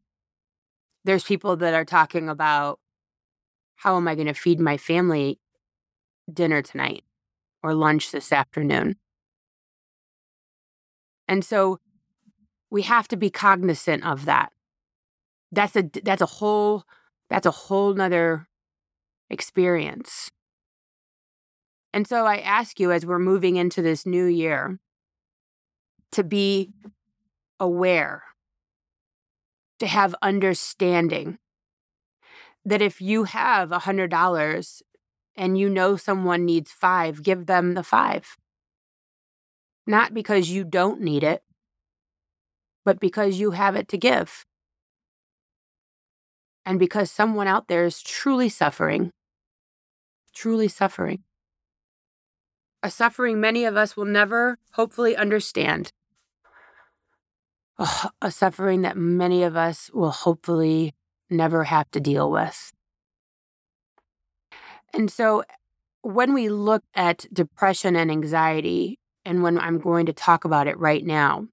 there's 1.04 1.24
people 1.24 1.56
that 1.56 1.74
are 1.74 1.84
talking 1.84 2.28
about 2.28 2.78
how 3.76 3.96
am 3.96 4.06
I 4.06 4.14
going 4.14 4.28
to 4.28 4.34
feed 4.34 4.60
my 4.60 4.76
family 4.76 5.40
dinner 6.32 6.62
tonight 6.62 7.02
or 7.62 7.74
lunch 7.74 8.10
this 8.10 8.32
afternoon? 8.32 8.96
And 11.28 11.44
so 11.44 11.78
we 12.70 12.82
have 12.82 13.08
to 13.08 13.16
be 13.16 13.30
cognizant 13.30 14.04
of 14.04 14.24
that. 14.24 14.52
That's 15.50 15.76
a 15.76 15.82
that's 16.02 16.22
a 16.22 16.26
whole 16.26 16.84
that's 17.28 17.46
a 17.46 17.50
whole 17.50 17.94
nother 17.94 18.48
experience. 19.30 20.30
And 21.92 22.06
so 22.06 22.24
I 22.26 22.38
ask 22.38 22.80
you 22.80 22.90
as 22.90 23.04
we're 23.04 23.18
moving 23.18 23.56
into 23.56 23.82
this 23.82 24.06
new 24.06 24.24
year 24.24 24.78
to 26.12 26.24
be 26.24 26.72
aware, 27.60 28.22
to 29.78 29.86
have 29.86 30.14
understanding 30.22 31.38
that 32.64 32.80
if 32.80 33.00
you 33.00 33.24
have 33.24 33.72
a 33.72 33.80
hundred 33.80 34.10
dollars 34.10 34.82
and 35.36 35.58
you 35.58 35.68
know 35.68 35.96
someone 35.96 36.44
needs 36.44 36.70
five, 36.70 37.22
give 37.22 37.46
them 37.46 37.74
the 37.74 37.82
five. 37.82 38.36
Not 39.86 40.14
because 40.14 40.50
you 40.50 40.64
don't 40.64 41.00
need 41.00 41.24
it, 41.24 41.42
but 42.84 43.00
because 43.00 43.38
you 43.38 43.52
have 43.52 43.76
it 43.76 43.88
to 43.88 43.98
give. 43.98 44.44
And 46.64 46.78
because 46.78 47.10
someone 47.10 47.48
out 47.48 47.68
there 47.68 47.84
is 47.84 48.02
truly 48.02 48.48
suffering, 48.48 49.10
truly 50.32 50.68
suffering. 50.68 51.24
A 52.82 52.90
suffering 52.90 53.40
many 53.40 53.64
of 53.64 53.76
us 53.76 53.96
will 53.96 54.04
never, 54.04 54.58
hopefully, 54.72 55.16
understand. 55.16 55.92
A 58.20 58.30
suffering 58.30 58.82
that 58.82 58.96
many 58.96 59.42
of 59.42 59.56
us 59.56 59.90
will 59.92 60.10
hopefully 60.10 60.94
never 61.30 61.64
have 61.64 61.90
to 61.92 62.00
deal 62.00 62.30
with. 62.30 62.72
And 64.92 65.10
so 65.10 65.44
when 66.02 66.34
we 66.34 66.48
look 66.48 66.82
at 66.94 67.26
depression 67.32 67.96
and 67.96 68.10
anxiety, 68.10 68.98
and 69.24 69.42
when 69.42 69.58
I'm 69.58 69.78
going 69.78 70.06
to 70.06 70.12
talk 70.12 70.44
about 70.44 70.66
it 70.66 70.78
right 70.78 71.04
now, 71.04 71.46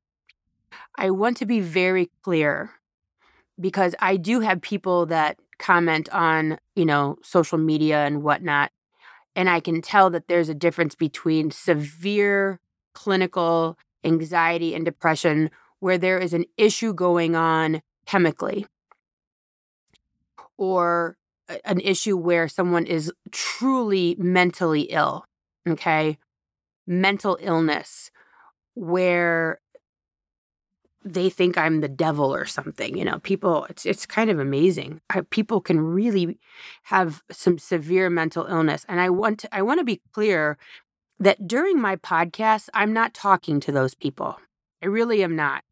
I 0.97 1.11
want 1.11 1.37
to 1.37 1.45
be 1.45 1.59
very 1.59 2.09
clear 2.23 2.71
because 3.59 3.95
I 3.99 4.17
do 4.17 4.39
have 4.39 4.61
people 4.61 5.05
that 5.07 5.37
comment 5.59 6.09
on, 6.11 6.57
you 6.75 6.85
know, 6.85 7.17
social 7.21 7.57
media 7.57 8.05
and 8.05 8.23
whatnot. 8.23 8.71
And 9.35 9.49
I 9.49 9.59
can 9.59 9.81
tell 9.81 10.09
that 10.09 10.27
there's 10.27 10.49
a 10.49 10.55
difference 10.55 10.95
between 10.95 11.51
severe 11.51 12.59
clinical 12.93 13.77
anxiety 14.03 14.73
and 14.73 14.83
depression 14.83 15.51
where 15.79 15.97
there 15.97 16.17
is 16.17 16.33
an 16.33 16.45
issue 16.57 16.93
going 16.93 17.35
on 17.35 17.81
chemically 18.05 18.65
or 20.57 21.15
an 21.65 21.79
issue 21.79 22.17
where 22.17 22.47
someone 22.47 22.85
is 22.85 23.11
truly 23.31 24.15
mentally 24.19 24.83
ill, 24.83 25.25
okay? 25.67 26.17
Mental 26.87 27.37
illness 27.41 28.11
where 28.75 29.59
they 31.03 31.29
think 31.29 31.57
I'm 31.57 31.81
the 31.81 31.87
devil 31.87 32.33
or 32.33 32.45
something. 32.45 32.97
You 32.97 33.05
know, 33.05 33.19
people 33.19 33.65
it's 33.69 33.85
it's 33.85 34.05
kind 34.05 34.29
of 34.29 34.39
amazing. 34.39 35.01
I, 35.09 35.21
people 35.21 35.61
can 35.61 35.79
really 35.79 36.37
have 36.83 37.23
some 37.31 37.57
severe 37.57 38.09
mental 38.09 38.45
illness 38.45 38.85
and 38.89 38.99
I 38.99 39.09
want 39.09 39.39
to 39.39 39.55
I 39.55 39.61
want 39.61 39.79
to 39.79 39.85
be 39.85 40.01
clear 40.13 40.57
that 41.19 41.47
during 41.47 41.79
my 41.79 41.95
podcast 41.95 42.69
I'm 42.73 42.93
not 42.93 43.13
talking 43.13 43.59
to 43.61 43.71
those 43.71 43.95
people. 43.95 44.37
I 44.81 44.87
really 44.87 45.23
am 45.23 45.35
not. 45.35 45.63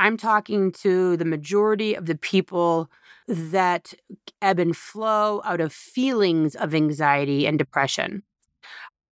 I'm 0.00 0.16
talking 0.16 0.72
to 0.80 1.18
the 1.18 1.26
majority 1.26 1.92
of 1.92 2.06
the 2.06 2.16
people 2.16 2.90
that 3.28 3.92
ebb 4.40 4.58
and 4.58 4.74
flow 4.74 5.42
out 5.44 5.60
of 5.60 5.74
feelings 5.74 6.54
of 6.54 6.74
anxiety 6.74 7.46
and 7.46 7.58
depression. 7.58 8.22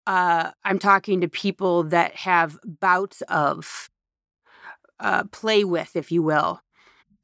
Uh, 0.06 0.52
I'm 0.64 0.78
talking 0.78 1.20
to 1.22 1.28
people 1.28 1.82
that 1.82 2.14
have 2.14 2.60
bouts 2.64 3.20
of 3.22 3.90
uh, 5.00 5.24
play 5.32 5.64
with, 5.64 5.96
if 5.96 6.12
you 6.12 6.22
will, 6.22 6.60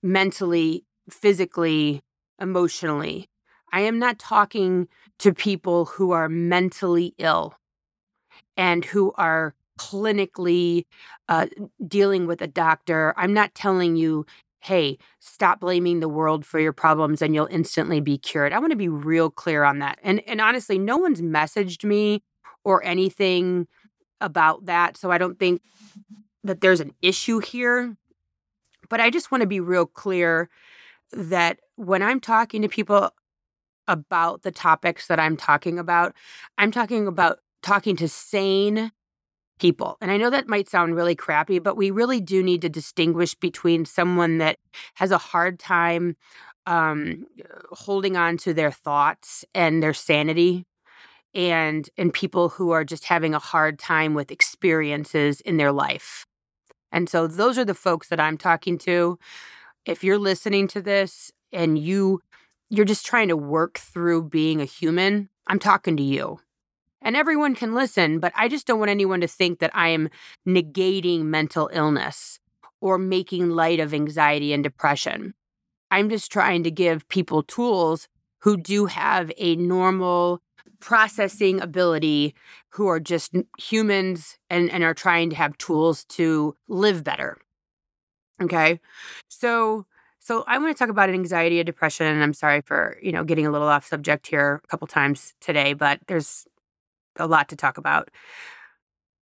mentally, 0.02 0.84
physically, 1.08 2.02
emotionally. 2.40 3.30
I 3.72 3.82
am 3.82 4.00
not 4.00 4.18
talking 4.18 4.88
to 5.20 5.32
people 5.32 5.84
who 5.84 6.10
are 6.10 6.28
mentally 6.28 7.14
ill 7.16 7.54
and 8.56 8.84
who 8.84 9.12
are 9.16 9.54
clinically 9.78 10.84
uh, 11.28 11.46
dealing 11.86 12.26
with 12.26 12.42
a 12.42 12.46
doctor. 12.46 13.14
I'm 13.16 13.32
not 13.32 13.54
telling 13.54 13.96
you 13.96 14.26
hey, 14.62 14.96
stop 15.18 15.58
blaming 15.58 15.98
the 15.98 16.08
world 16.08 16.46
for 16.46 16.60
your 16.60 16.72
problems 16.72 17.20
and 17.20 17.34
you'll 17.34 17.48
instantly 17.50 18.00
be 18.00 18.16
cured. 18.16 18.52
I 18.52 18.60
want 18.60 18.70
to 18.70 18.76
be 18.76 18.88
real 18.88 19.28
clear 19.28 19.64
on 19.64 19.80
that. 19.80 19.98
And 20.02 20.22
and 20.26 20.40
honestly, 20.40 20.78
no 20.78 20.96
one's 20.96 21.20
messaged 21.20 21.84
me 21.84 22.22
or 22.64 22.84
anything 22.84 23.66
about 24.20 24.66
that, 24.66 24.96
so 24.96 25.10
I 25.10 25.18
don't 25.18 25.38
think 25.38 25.62
that 26.44 26.60
there's 26.60 26.80
an 26.80 26.92
issue 27.02 27.40
here. 27.40 27.96
But 28.88 29.00
I 29.00 29.10
just 29.10 29.30
want 29.32 29.42
to 29.42 29.46
be 29.48 29.60
real 29.60 29.86
clear 29.86 30.48
that 31.12 31.60
when 31.76 32.02
I'm 32.02 32.20
talking 32.20 32.62
to 32.62 32.68
people 32.68 33.10
about 33.88 34.42
the 34.42 34.52
topics 34.52 35.08
that 35.08 35.20
I'm 35.20 35.36
talking 35.36 35.78
about, 35.78 36.14
I'm 36.58 36.70
talking 36.70 37.06
about 37.06 37.40
talking 37.62 37.96
to 37.96 38.08
sane 38.08 38.92
people. 39.62 39.96
And 40.00 40.10
I 40.10 40.16
know 40.16 40.28
that 40.28 40.48
might 40.48 40.68
sound 40.68 40.96
really 40.96 41.14
crappy, 41.14 41.60
but 41.60 41.76
we 41.76 41.92
really 41.92 42.20
do 42.20 42.42
need 42.42 42.62
to 42.62 42.68
distinguish 42.68 43.36
between 43.36 43.84
someone 43.84 44.38
that 44.38 44.58
has 44.94 45.12
a 45.12 45.18
hard 45.18 45.60
time 45.60 46.16
um, 46.66 47.26
holding 47.70 48.16
on 48.16 48.36
to 48.38 48.52
their 48.52 48.72
thoughts 48.72 49.44
and 49.54 49.80
their 49.80 49.94
sanity 49.94 50.66
and 51.32 51.88
and 51.96 52.12
people 52.12 52.50
who 52.50 52.72
are 52.72 52.84
just 52.84 53.04
having 53.04 53.34
a 53.34 53.38
hard 53.38 53.78
time 53.78 54.14
with 54.14 54.32
experiences 54.32 55.40
in 55.40 55.58
their 55.58 55.72
life. 55.72 56.26
And 56.90 57.08
so 57.08 57.26
those 57.28 57.56
are 57.56 57.64
the 57.64 57.82
folks 57.86 58.08
that 58.08 58.20
I'm 58.20 58.36
talking 58.36 58.78
to. 58.78 59.16
If 59.86 60.02
you're 60.02 60.18
listening 60.18 60.66
to 60.68 60.82
this 60.82 61.30
and 61.52 61.78
you 61.78 62.20
you're 62.68 62.84
just 62.84 63.06
trying 63.06 63.28
to 63.28 63.36
work 63.36 63.78
through 63.78 64.24
being 64.28 64.60
a 64.60 64.64
human, 64.66 65.28
I'm 65.46 65.60
talking 65.60 65.96
to 65.98 66.02
you. 66.02 66.40
And 67.02 67.16
everyone 67.16 67.54
can 67.54 67.74
listen, 67.74 68.20
but 68.20 68.32
I 68.36 68.48
just 68.48 68.66
don't 68.66 68.78
want 68.78 68.90
anyone 68.90 69.20
to 69.20 69.26
think 69.26 69.58
that 69.58 69.74
I 69.74 69.88
am 69.88 70.08
negating 70.46 71.24
mental 71.24 71.68
illness 71.72 72.38
or 72.80 72.98
making 72.98 73.50
light 73.50 73.80
of 73.80 73.92
anxiety 73.92 74.52
and 74.52 74.62
depression. 74.62 75.34
I'm 75.90 76.08
just 76.08 76.32
trying 76.32 76.62
to 76.64 76.70
give 76.70 77.08
people 77.08 77.42
tools 77.42 78.08
who 78.40 78.56
do 78.56 78.86
have 78.86 79.30
a 79.36 79.56
normal 79.56 80.40
processing 80.80 81.60
ability, 81.60 82.34
who 82.70 82.88
are 82.88 83.00
just 83.00 83.34
humans 83.58 84.38
and, 84.50 84.70
and 84.70 84.82
are 84.82 84.94
trying 84.94 85.30
to 85.30 85.36
have 85.36 85.56
tools 85.58 86.04
to 86.06 86.56
live 86.68 87.04
better. 87.04 87.38
Okay. 88.40 88.80
So 89.28 89.86
so 90.18 90.44
I 90.46 90.58
want 90.58 90.74
to 90.74 90.78
talk 90.78 90.88
about 90.88 91.10
anxiety 91.10 91.58
and 91.58 91.66
depression. 91.66 92.06
And 92.06 92.22
I'm 92.22 92.32
sorry 92.32 92.60
for, 92.60 92.96
you 93.02 93.10
know, 93.10 93.24
getting 93.24 93.44
a 93.44 93.50
little 93.50 93.66
off 93.66 93.86
subject 93.86 94.28
here 94.28 94.60
a 94.62 94.68
couple 94.68 94.86
times 94.86 95.34
today, 95.40 95.72
but 95.72 95.98
there's 96.06 96.46
a 97.16 97.26
lot 97.26 97.48
to 97.50 97.56
talk 97.56 97.78
about. 97.78 98.10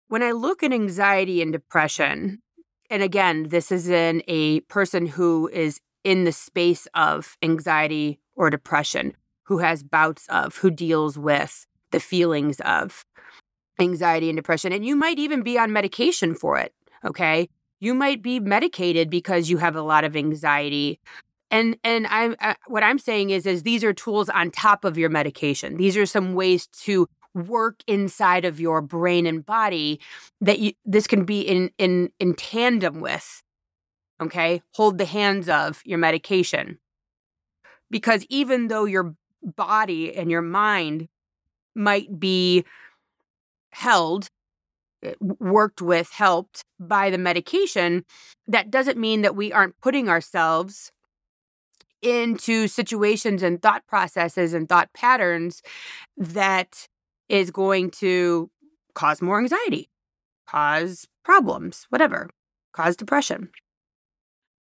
When 0.07 0.23
I 0.23 0.31
look 0.31 0.63
at 0.63 0.71
anxiety 0.71 1.41
and 1.41 1.51
depression, 1.51 2.41
and 2.89 3.03
again, 3.03 3.49
this 3.49 3.71
is 3.71 3.89
in 3.89 4.23
a 4.27 4.61
person 4.61 5.05
who 5.05 5.49
is 5.51 5.79
in 6.03 6.23
the 6.23 6.31
space 6.31 6.87
of 6.93 7.37
anxiety 7.41 8.19
or 8.35 8.49
depression, 8.49 9.13
who 9.43 9.57
has 9.57 9.83
bouts 9.83 10.25
of, 10.29 10.55
who 10.57 10.71
deals 10.71 11.17
with 11.17 11.67
the 11.91 11.99
feelings 11.99 12.59
of 12.61 13.05
anxiety 13.79 14.29
and 14.29 14.37
depression. 14.37 14.71
And 14.71 14.85
you 14.85 14.95
might 14.95 15.19
even 15.19 15.41
be 15.41 15.57
on 15.57 15.73
medication 15.73 16.33
for 16.33 16.57
it. 16.57 16.73
Okay. 17.05 17.49
You 17.79 17.93
might 17.93 18.21
be 18.21 18.39
medicated 18.39 19.09
because 19.09 19.49
you 19.49 19.57
have 19.57 19.75
a 19.75 19.81
lot 19.81 20.03
of 20.03 20.15
anxiety. 20.15 20.99
And 21.51 21.77
and 21.83 22.07
I 22.07 22.35
uh, 22.41 22.55
what 22.67 22.83
I'm 22.83 22.99
saying 22.99 23.29
is 23.29 23.45
is 23.45 23.63
these 23.63 23.83
are 23.83 23.93
tools 23.93 24.29
on 24.29 24.51
top 24.51 24.83
of 24.83 24.97
your 24.97 25.09
medication. 25.09 25.77
These 25.77 25.95
are 25.95 26.05
some 26.05 26.33
ways 26.33 26.67
to 26.83 27.07
work 27.37 27.81
inside 27.87 28.45
of 28.45 28.59
your 28.59 28.81
brain 28.81 29.25
and 29.25 29.45
body 29.45 29.99
that 30.41 30.59
you, 30.59 30.73
this 30.85 31.07
can 31.07 31.25
be 31.25 31.41
in 31.41 31.71
in 31.77 32.11
in 32.19 32.33
tandem 32.33 32.99
with 32.99 33.43
okay? 34.21 34.61
Hold 34.73 34.97
the 34.97 35.05
hands 35.05 35.49
of 35.49 35.81
your 35.85 35.97
medication. 35.97 36.79
Because 37.89 38.25
even 38.29 38.67
though 38.67 38.85
your 38.85 39.15
body 39.43 40.15
and 40.15 40.29
your 40.29 40.41
mind 40.41 41.07
might 41.75 42.19
be 42.19 42.65
held 43.71 44.27
eh, 45.03 45.13
worked 45.21 45.81
with 45.81 46.09
helped 46.11 46.63
by 46.79 47.09
the 47.09 47.17
medication 47.17 48.03
that 48.47 48.71
doesn't 48.71 48.97
mean 48.97 49.21
that 49.21 49.35
we 49.35 49.53
aren't 49.53 49.79
putting 49.79 50.09
ourselves 50.09 50.91
into 52.01 52.67
situations 52.67 53.43
and 53.43 53.61
thought 53.61 53.85
processes 53.87 54.53
and 54.53 54.67
thought 54.67 54.91
patterns 54.93 55.61
that 56.17 56.87
is 57.29 57.51
going 57.51 57.91
to 57.91 58.49
cause 58.93 59.21
more 59.21 59.39
anxiety, 59.39 59.89
cause 60.47 61.07
problems, 61.23 61.85
whatever, 61.89 62.29
cause 62.73 62.95
depression. 62.95 63.49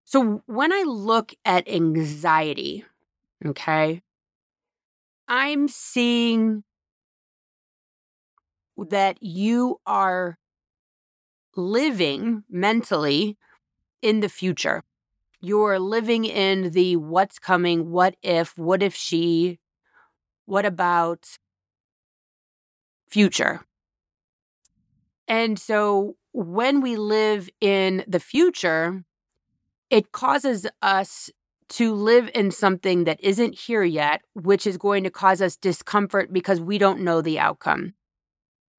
So 0.05 0.43
when 0.47 0.73
I 0.73 0.85
look 0.87 1.35
at 1.45 1.69
anxiety, 1.69 2.85
okay, 3.45 4.03
I'm 5.29 5.69
seeing 5.69 6.65
that 8.77 9.23
you 9.23 9.81
are 9.87 10.39
living 11.57 12.45
mentally 12.49 13.37
in 14.01 14.21
the 14.21 14.29
future. 14.29 14.83
You're 15.41 15.79
living 15.79 16.25
in 16.25 16.71
the 16.71 16.97
what's 16.97 17.39
coming, 17.39 17.91
what 17.91 18.17
if, 18.23 18.57
what 18.57 18.83
if 18.83 18.95
she, 18.95 19.59
what 20.47 20.65
about, 20.65 21.39
future. 23.13 23.61
And 25.29 25.59
so 25.59 26.17
when 26.33 26.81
we 26.81 26.97
live 26.97 27.49
in 27.61 28.05
the 28.09 28.21
future, 28.21 29.05
it 29.91 30.13
causes 30.13 30.67
us 30.81 31.31
to 31.69 31.95
live 31.95 32.31
in 32.35 32.51
something 32.51 33.05
that 33.05 33.23
isn't 33.23 33.55
here 33.55 33.83
yet, 33.83 34.23
which 34.35 34.67
is 34.67 34.77
going 34.77 35.05
to 35.05 35.11
cause 35.11 35.41
us 35.43 35.57
discomfort 35.57 36.33
because 36.33 36.61
we 36.61 36.79
don't 36.79 37.01
know 37.01 37.21
the 37.21 37.39
outcome. 37.39 37.95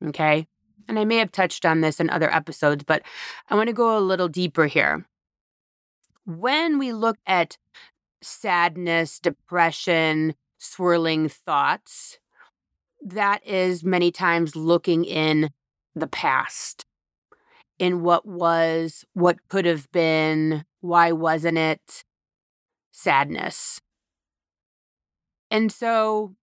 Okay. 0.04 0.48
And 0.88 1.00
I 1.00 1.06
may 1.06 1.18
have 1.18 1.32
touched 1.32 1.66
on 1.66 1.82
this 1.82 2.00
in 2.00 2.10
other 2.10 2.34
episodes, 2.34 2.84
but 2.84 3.04
I 3.50 3.56
want 3.56 3.68
to 3.68 3.74
go 3.74 3.98
a 3.98 4.00
little 4.00 4.28
deeper 4.28 4.66
here. 4.66 5.06
When 6.26 6.78
we 6.78 6.92
look 6.92 7.18
at 7.26 7.58
sadness, 8.22 9.20
depression, 9.20 10.36
swirling 10.58 11.30
thoughts, 11.30 12.20
that 13.06 13.46
is 13.46 13.84
many 13.84 14.12
times 14.12 14.56
looking 14.56 15.06
in 15.06 15.50
the 15.96 16.08
past, 16.08 16.86
in 17.78 18.02
what 18.02 18.26
was, 18.26 19.06
what 19.14 19.38
could 19.50 19.66
have 19.66 19.92
been, 19.92 20.66
why 20.82 21.12
wasn't 21.12 21.58
it, 21.58 22.04
sadness. 22.92 23.82
And 25.52 25.72
so 25.72 26.36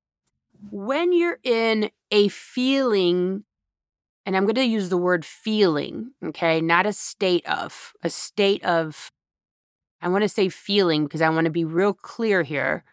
when 0.70 1.12
you're 1.12 1.38
in 1.42 1.90
a 2.10 2.28
feeling, 2.28 3.44
and 4.26 4.36
I'm 4.36 4.44
going 4.44 4.54
to 4.56 4.64
use 4.64 4.88
the 4.88 4.96
word 4.96 5.24
feeling, 5.24 6.12
okay, 6.24 6.60
not 6.60 6.86
a 6.86 6.92
state 6.92 7.46
of, 7.46 7.92
a 8.02 8.10
state 8.10 8.64
of, 8.64 9.10
I 10.02 10.08
want 10.08 10.22
to 10.22 10.28
say 10.28 10.48
feeling 10.48 11.04
because 11.04 11.22
I 11.22 11.30
want 11.30 11.46
to 11.46 11.50
be 11.50 11.64
real 11.64 11.94
clear 11.94 12.42
here 12.42 12.84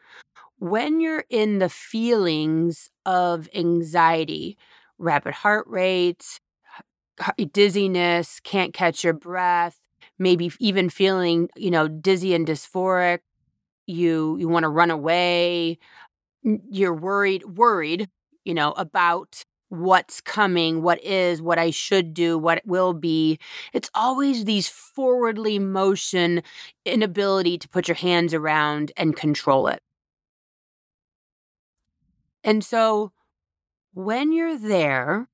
when 0.59 0.99
you're 0.99 1.25
in 1.29 1.59
the 1.59 1.69
feelings 1.69 2.89
of 3.05 3.47
anxiety, 3.53 4.57
rapid 4.97 5.33
heart 5.33 5.67
rate, 5.67 6.39
dizziness, 7.53 8.39
can't 8.41 8.73
catch 8.73 9.03
your 9.03 9.13
breath, 9.13 9.77
maybe 10.19 10.51
even 10.59 10.89
feeling, 10.89 11.49
you 11.55 11.71
know, 11.71 11.87
dizzy 11.87 12.33
and 12.33 12.47
dysphoric, 12.47 13.19
you 13.87 14.37
you 14.39 14.47
want 14.49 14.63
to 14.63 14.69
run 14.69 14.91
away, 14.91 15.77
you're 16.43 16.93
worried 16.93 17.45
worried, 17.45 18.09
you 18.45 18.53
know, 18.53 18.73
about 18.73 19.43
what's 19.69 20.21
coming, 20.21 20.81
what 20.83 21.03
is, 21.03 21.41
what 21.41 21.59
I 21.59 21.71
should 21.71 22.13
do, 22.13 22.37
what 22.37 22.61
will 22.65 22.93
be. 22.93 23.39
It's 23.73 23.89
always 23.95 24.45
these 24.45 24.69
forwardly 24.69 25.59
motion 25.59 26.43
inability 26.85 27.57
to 27.59 27.69
put 27.69 27.87
your 27.87 27.95
hands 27.95 28.33
around 28.33 28.91
and 28.97 29.15
control 29.15 29.67
it. 29.67 29.81
And 32.43 32.63
so 32.63 33.11
when 33.93 34.31
you're 34.31 34.57
there, 34.57 35.27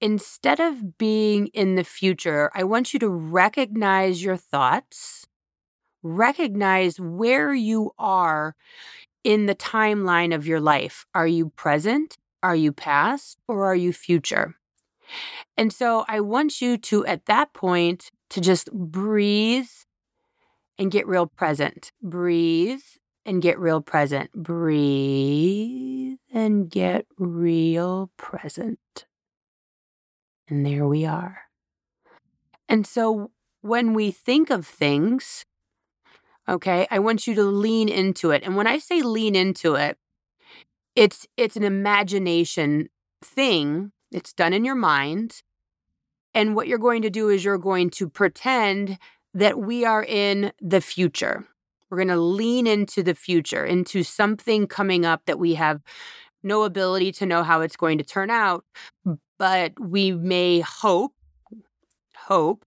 instead 0.00 0.60
of 0.60 0.98
being 0.98 1.48
in 1.48 1.74
the 1.74 1.84
future, 1.84 2.50
I 2.54 2.64
want 2.64 2.92
you 2.92 3.00
to 3.00 3.08
recognize 3.08 4.22
your 4.22 4.36
thoughts, 4.36 5.26
recognize 6.02 6.98
where 6.98 7.52
you 7.54 7.92
are 7.98 8.54
in 9.24 9.46
the 9.46 9.54
timeline 9.54 10.34
of 10.34 10.46
your 10.46 10.60
life. 10.60 11.04
Are 11.14 11.26
you 11.26 11.50
present? 11.50 12.16
Are 12.42 12.56
you 12.56 12.72
past? 12.72 13.38
Or 13.48 13.66
are 13.66 13.74
you 13.74 13.92
future? 13.92 14.56
And 15.56 15.72
so 15.72 16.04
I 16.08 16.20
want 16.20 16.60
you 16.60 16.78
to, 16.78 17.04
at 17.04 17.26
that 17.26 17.52
point, 17.52 18.10
to 18.30 18.40
just 18.40 18.72
breathe 18.72 19.68
and 20.78 20.90
get 20.90 21.06
real 21.06 21.26
present. 21.26 21.92
Breathe 22.02 22.82
and 23.24 23.42
get 23.42 23.58
real 23.58 23.80
present. 23.80 24.32
Breathe 24.32 26.18
and 26.32 26.70
get 26.70 27.06
real 27.18 28.10
present. 28.16 29.06
And 30.48 30.66
there 30.66 30.86
we 30.86 31.04
are. 31.04 31.42
And 32.68 32.86
so 32.86 33.30
when 33.62 33.94
we 33.94 34.10
think 34.10 34.50
of 34.50 34.66
things, 34.66 35.44
okay, 36.48 36.86
I 36.90 36.98
want 36.98 37.26
you 37.26 37.34
to 37.34 37.44
lean 37.44 37.88
into 37.88 38.30
it. 38.30 38.42
And 38.44 38.56
when 38.56 38.66
I 38.66 38.78
say 38.78 39.02
lean 39.02 39.34
into 39.34 39.74
it, 39.74 39.98
it's 40.96 41.26
it's 41.36 41.56
an 41.56 41.64
imagination 41.64 42.88
thing. 43.22 43.92
It's 44.10 44.32
done 44.32 44.52
in 44.52 44.64
your 44.64 44.74
mind. 44.74 45.42
And 46.34 46.54
what 46.54 46.68
you're 46.68 46.78
going 46.78 47.02
to 47.02 47.10
do 47.10 47.28
is 47.28 47.44
you're 47.44 47.58
going 47.58 47.90
to 47.90 48.08
pretend 48.08 48.98
that 49.34 49.58
we 49.58 49.84
are 49.84 50.04
in 50.04 50.52
the 50.60 50.80
future. 50.80 51.46
We're 51.90 51.96
going 51.98 52.08
to 52.08 52.16
lean 52.16 52.66
into 52.66 53.02
the 53.02 53.14
future, 53.14 53.64
into 53.64 54.02
something 54.02 54.66
coming 54.66 55.04
up 55.04 55.22
that 55.26 55.38
we 55.38 55.54
have 55.54 55.80
no 56.42 56.62
ability 56.62 57.12
to 57.12 57.26
know 57.26 57.42
how 57.42 57.60
it's 57.60 57.76
going 57.76 57.98
to 57.98 58.04
turn 58.04 58.30
out, 58.30 58.64
but 59.38 59.72
we 59.78 60.12
may 60.12 60.60
hope, 60.60 61.12
hope 62.16 62.64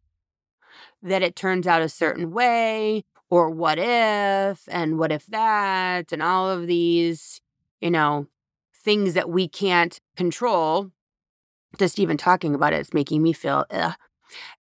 that 1.01 1.23
it 1.23 1.35
turns 1.35 1.67
out 1.67 1.81
a 1.81 1.89
certain 1.89 2.31
way 2.31 3.03
or 3.29 3.49
what 3.49 3.79
if 3.79 4.63
and 4.67 4.99
what 4.99 5.11
if 5.11 5.25
that 5.27 6.11
and 6.11 6.21
all 6.21 6.49
of 6.49 6.67
these, 6.67 7.41
you 7.81 7.89
know, 7.89 8.27
things 8.83 9.13
that 9.13 9.29
we 9.29 9.47
can't 9.47 9.99
control. 10.15 10.91
Just 11.79 11.99
even 11.99 12.17
talking 12.17 12.53
about 12.53 12.73
it 12.73 12.81
is 12.81 12.93
making 12.93 13.23
me 13.23 13.33
feel 13.33 13.65
ugh. 13.71 13.95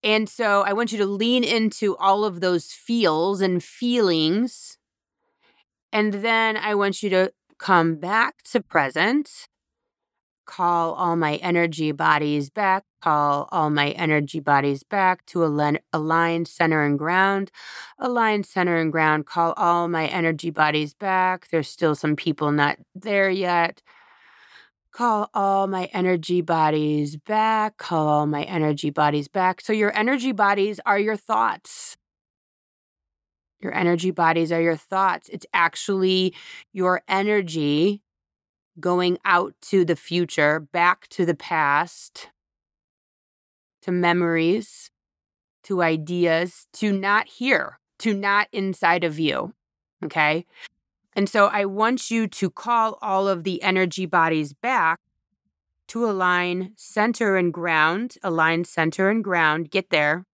And 0.02 0.28
so 0.28 0.62
I 0.62 0.72
want 0.72 0.92
you 0.92 0.98
to 0.98 1.06
lean 1.06 1.44
into 1.44 1.96
all 1.96 2.24
of 2.24 2.40
those 2.40 2.72
feels 2.72 3.40
and 3.40 3.62
feelings. 3.62 4.78
And 5.92 6.14
then 6.14 6.56
I 6.56 6.74
want 6.74 7.02
you 7.02 7.10
to 7.10 7.32
come 7.58 7.96
back 7.96 8.42
to 8.52 8.60
present 8.60 9.48
call 10.50 10.94
all 10.94 11.14
my 11.14 11.36
energy 11.36 11.92
bodies 11.92 12.50
back, 12.50 12.82
call 13.00 13.48
all 13.52 13.70
my 13.70 13.90
energy 13.90 14.40
bodies 14.40 14.82
back 14.82 15.24
to 15.24 15.44
align, 15.44 15.78
align 15.92 16.44
center 16.44 16.82
and 16.82 16.98
ground, 16.98 17.52
align 18.00 18.42
center 18.42 18.76
and 18.76 18.90
ground, 18.90 19.26
call 19.26 19.52
all 19.52 19.86
my 19.86 20.06
energy 20.08 20.50
bodies 20.50 20.92
back. 20.92 21.46
There's 21.50 21.68
still 21.68 21.94
some 21.94 22.16
people 22.16 22.50
not 22.50 22.78
there 22.96 23.30
yet. 23.30 23.80
Call 24.92 25.30
all 25.32 25.66
my 25.66 25.84
energy 25.92 26.40
bodies 26.40 27.16
back, 27.16 27.76
call 27.76 28.08
all 28.08 28.26
my 28.26 28.42
energy 28.42 28.90
bodies 28.90 29.28
back. 29.28 29.60
So, 29.60 29.72
your 29.72 29.96
energy 29.96 30.32
bodies 30.32 30.80
are 30.84 30.98
your 30.98 31.16
thoughts. 31.16 31.96
Your 33.60 33.74
energy 33.74 34.10
bodies 34.10 34.50
are 34.50 34.60
your 34.60 34.76
thoughts. 34.76 35.28
It's 35.28 35.46
actually 35.52 36.34
your 36.72 37.02
energy 37.06 38.02
going 38.80 39.18
out 39.24 39.54
to 39.60 39.84
the 39.84 39.96
future, 39.96 40.58
back 40.58 41.06
to 41.08 41.26
the 41.26 41.34
past, 41.34 42.28
to 43.82 43.92
memories, 43.92 44.90
to 45.64 45.82
ideas, 45.82 46.66
to 46.74 46.92
not 46.92 47.28
here, 47.28 47.78
to 47.98 48.14
not 48.14 48.48
inside 48.52 49.04
of 49.04 49.18
you. 49.18 49.54
Okay. 50.04 50.46
And 51.14 51.28
so 51.28 51.46
I 51.46 51.64
want 51.64 52.10
you 52.10 52.26
to 52.28 52.50
call 52.50 52.98
all 53.02 53.28
of 53.28 53.44
the 53.44 53.62
energy 53.62 54.06
bodies 54.06 54.52
back 54.52 55.00
to 55.88 56.04
align 56.08 56.72
center 56.76 57.36
and 57.36 57.52
ground, 57.52 58.14
align 58.22 58.64
center 58.64 59.10
and 59.10 59.24
ground. 59.24 59.70
Get 59.70 59.90
there. 59.90 60.24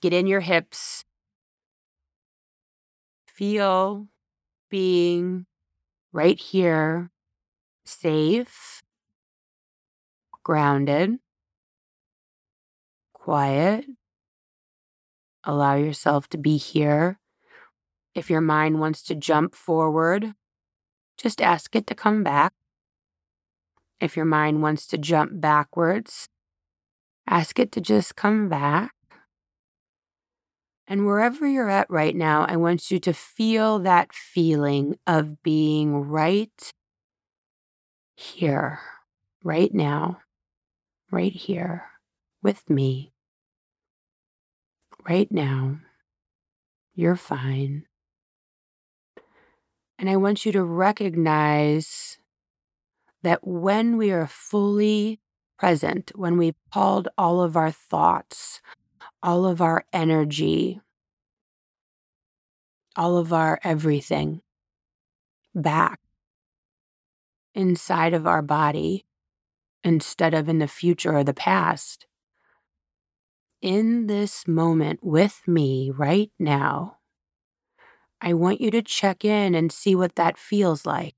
Get 0.00 0.12
in 0.12 0.26
your 0.26 0.40
hips. 0.40 1.04
Feel 3.26 4.08
being 4.68 5.46
right 6.12 6.38
here, 6.38 7.10
safe, 7.84 8.82
grounded, 10.42 11.18
quiet. 13.12 13.86
Allow 15.44 15.76
yourself 15.76 16.28
to 16.30 16.38
be 16.38 16.56
here. 16.56 17.18
If 18.14 18.28
your 18.28 18.40
mind 18.40 18.78
wants 18.78 19.02
to 19.04 19.14
jump 19.14 19.54
forward, 19.54 20.34
just 21.16 21.40
ask 21.40 21.74
it 21.74 21.86
to 21.86 21.94
come 21.94 22.22
back. 22.22 22.52
If 24.00 24.16
your 24.16 24.26
mind 24.26 24.62
wants 24.62 24.86
to 24.88 24.98
jump 24.98 25.40
backwards, 25.40 26.28
ask 27.26 27.58
it 27.58 27.72
to 27.72 27.80
just 27.80 28.16
come 28.16 28.48
back. 28.48 28.92
And 30.86 31.06
wherever 31.06 31.46
you're 31.46 31.70
at 31.70 31.88
right 31.88 32.14
now, 32.14 32.44
I 32.48 32.56
want 32.56 32.90
you 32.90 32.98
to 32.98 33.14
feel 33.14 33.78
that 33.78 34.12
feeling 34.12 34.98
of 35.06 35.42
being 35.42 35.94
right 35.94 36.72
here, 38.16 38.80
right 39.42 39.72
now, 39.72 40.18
right 41.10 41.32
here 41.32 41.84
with 42.42 42.68
me. 42.68 43.12
Right 45.08 45.30
now, 45.30 45.78
you're 46.94 47.16
fine. 47.16 47.86
And 50.02 50.10
I 50.10 50.16
want 50.16 50.44
you 50.44 50.50
to 50.50 50.64
recognize 50.64 52.18
that 53.22 53.46
when 53.46 53.96
we 53.96 54.10
are 54.10 54.26
fully 54.26 55.20
present, 55.56 56.10
when 56.16 56.36
we've 56.36 56.56
called 56.74 57.06
all 57.16 57.40
of 57.40 57.56
our 57.56 57.70
thoughts, 57.70 58.60
all 59.22 59.46
of 59.46 59.62
our 59.62 59.84
energy, 59.92 60.80
all 62.96 63.16
of 63.16 63.32
our 63.32 63.60
everything 63.62 64.42
back 65.54 66.00
inside 67.54 68.12
of 68.12 68.26
our 68.26 68.42
body 68.42 69.04
instead 69.84 70.34
of 70.34 70.48
in 70.48 70.58
the 70.58 70.66
future 70.66 71.16
or 71.16 71.22
the 71.22 71.32
past. 71.32 72.06
In 73.60 74.08
this 74.08 74.48
moment 74.48 74.98
with 75.04 75.42
me 75.46 75.92
right 75.94 76.32
now, 76.40 76.96
I 78.24 78.34
want 78.34 78.60
you 78.60 78.70
to 78.70 78.82
check 78.82 79.24
in 79.24 79.56
and 79.56 79.72
see 79.72 79.96
what 79.96 80.14
that 80.14 80.38
feels 80.38 80.86
like. 80.86 81.16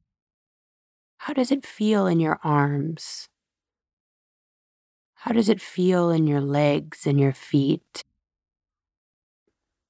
How 1.18 1.34
does 1.34 1.52
it 1.52 1.66
feel 1.66 2.06
in 2.06 2.18
your 2.18 2.40
arms? 2.42 3.28
How 5.16 5.32
does 5.32 5.50
it 5.50 5.60
feel 5.60 6.10
in 6.10 6.26
your 6.26 6.40
legs 6.40 7.06
and 7.06 7.20
your 7.20 7.34
feet? 7.34 8.04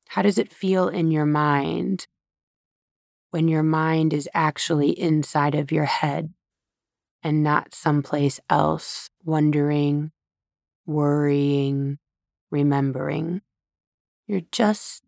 How 0.08 0.22
does 0.22 0.38
it 0.38 0.52
feel 0.52 0.88
in 0.88 1.12
your 1.12 1.24
mind 1.24 2.08
when 3.30 3.46
your 3.46 3.62
mind 3.62 4.12
is 4.12 4.28
actually 4.34 4.90
inside 4.90 5.54
of 5.54 5.70
your 5.70 5.84
head 5.84 6.34
and 7.22 7.44
not 7.44 7.74
someplace 7.74 8.40
else, 8.50 9.08
wondering, 9.24 10.10
worrying, 10.84 11.98
remembering? 12.50 13.40
You're 14.26 14.42
just 14.50 15.03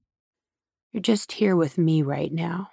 you're 0.97 1.03
just 1.03 1.33
here 1.33 1.55
with 1.55 1.77
me 1.77 2.01
right 2.01 2.33
now. 2.33 2.71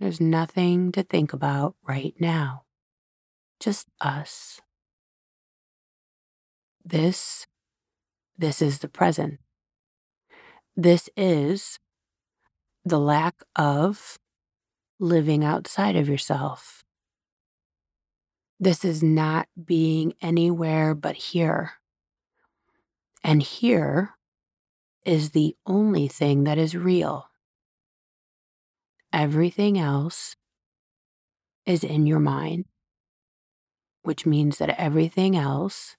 There's 0.00 0.22
nothing 0.22 0.90
to 0.92 1.02
think 1.02 1.34
about 1.34 1.74
right 1.86 2.14
now. 2.18 2.62
Just 3.60 3.88
us. 4.00 4.62
This, 6.82 7.46
this 8.38 8.62
is 8.62 8.78
the 8.78 8.88
present. 8.88 9.40
This 10.74 11.10
is 11.14 11.78
the 12.86 12.98
lack 12.98 13.42
of 13.54 14.18
living 14.98 15.44
outside 15.44 15.94
of 15.94 16.08
yourself. 16.08 16.84
This 18.58 18.82
is 18.82 19.02
not 19.02 19.46
being 19.62 20.14
anywhere 20.22 20.94
but 20.94 21.16
here. 21.16 21.72
And 23.22 23.42
here 23.42 24.14
is 25.04 25.30
the 25.30 25.56
only 25.66 26.08
thing 26.08 26.44
that 26.44 26.58
is 26.58 26.76
real. 26.76 27.26
Everything 29.12 29.78
else 29.78 30.36
is 31.64 31.84
in 31.84 32.06
your 32.06 32.20
mind, 32.20 32.64
which 34.02 34.26
means 34.26 34.58
that 34.58 34.78
everything 34.80 35.36
else 35.36 35.96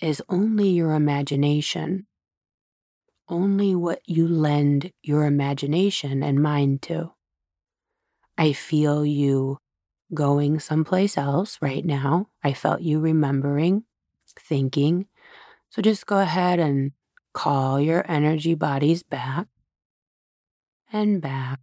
is 0.00 0.22
only 0.28 0.68
your 0.68 0.92
imagination, 0.92 2.06
only 3.28 3.74
what 3.74 4.00
you 4.06 4.28
lend 4.28 4.92
your 5.02 5.24
imagination 5.24 6.22
and 6.22 6.42
mind 6.42 6.82
to. 6.82 7.12
I 8.36 8.52
feel 8.52 9.04
you 9.04 9.58
going 10.14 10.60
someplace 10.60 11.18
else 11.18 11.58
right 11.60 11.84
now. 11.84 12.28
I 12.42 12.52
felt 12.52 12.80
you 12.80 13.00
remembering, 13.00 13.84
thinking. 14.38 15.06
So 15.70 15.82
just 15.82 16.06
go 16.06 16.18
ahead 16.18 16.58
and 16.58 16.92
call 17.38 17.80
your 17.80 18.04
energy 18.10 18.52
bodies 18.52 19.04
back 19.04 19.46
and 20.92 21.22
back. 21.22 21.60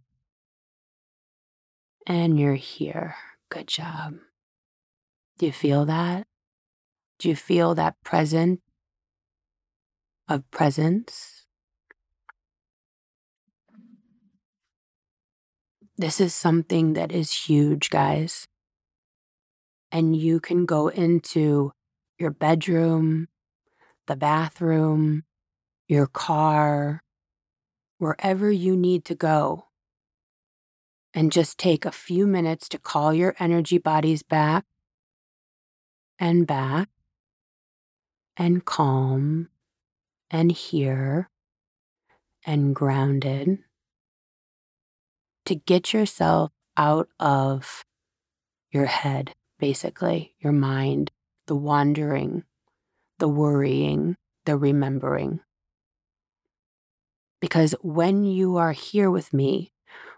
And 2.06 2.40
you're 2.40 2.54
here. 2.54 3.16
Good 3.50 3.68
job. 3.68 4.14
Do 5.36 5.44
you 5.44 5.52
feel 5.52 5.84
that? 5.84 6.26
Do 7.18 7.28
you 7.28 7.36
feel 7.36 7.74
that 7.74 8.02
present 8.02 8.62
of 10.26 10.50
presence? 10.50 11.44
This 15.98 16.22
is 16.22 16.32
something 16.32 16.94
that 16.94 17.12
is 17.12 17.44
huge, 17.44 17.90
guys. 17.90 18.46
And 19.92 20.16
you 20.16 20.40
can 20.40 20.64
go 20.64 20.88
into 20.88 21.72
your 22.18 22.30
bedroom, 22.30 23.28
the 24.06 24.16
bathroom, 24.16 25.24
your 25.88 26.06
car, 26.06 27.02
wherever 27.98 28.50
you 28.50 28.76
need 28.76 29.04
to 29.04 29.14
go, 29.14 29.66
and 31.14 31.32
just 31.32 31.58
take 31.58 31.84
a 31.84 31.92
few 31.92 32.26
minutes 32.26 32.68
to 32.68 32.78
call 32.78 33.14
your 33.14 33.34
energy 33.38 33.78
bodies 33.78 34.22
back 34.22 34.64
and 36.18 36.46
back 36.46 36.88
and 38.36 38.64
calm 38.64 39.48
and 40.30 40.52
here 40.52 41.30
and 42.44 42.74
grounded 42.74 43.58
to 45.44 45.54
get 45.54 45.92
yourself 45.92 46.50
out 46.76 47.08
of 47.18 47.84
your 48.70 48.86
head, 48.86 49.32
basically, 49.58 50.34
your 50.40 50.52
mind, 50.52 51.10
the 51.46 51.56
wandering, 51.56 52.44
the 53.18 53.28
worrying, 53.28 54.16
the 54.44 54.56
remembering. 54.56 55.40
Because 57.46 57.76
when 57.80 58.24
you 58.24 58.56
are 58.56 58.72
here 58.72 59.08
with 59.08 59.32
me, 59.32 59.70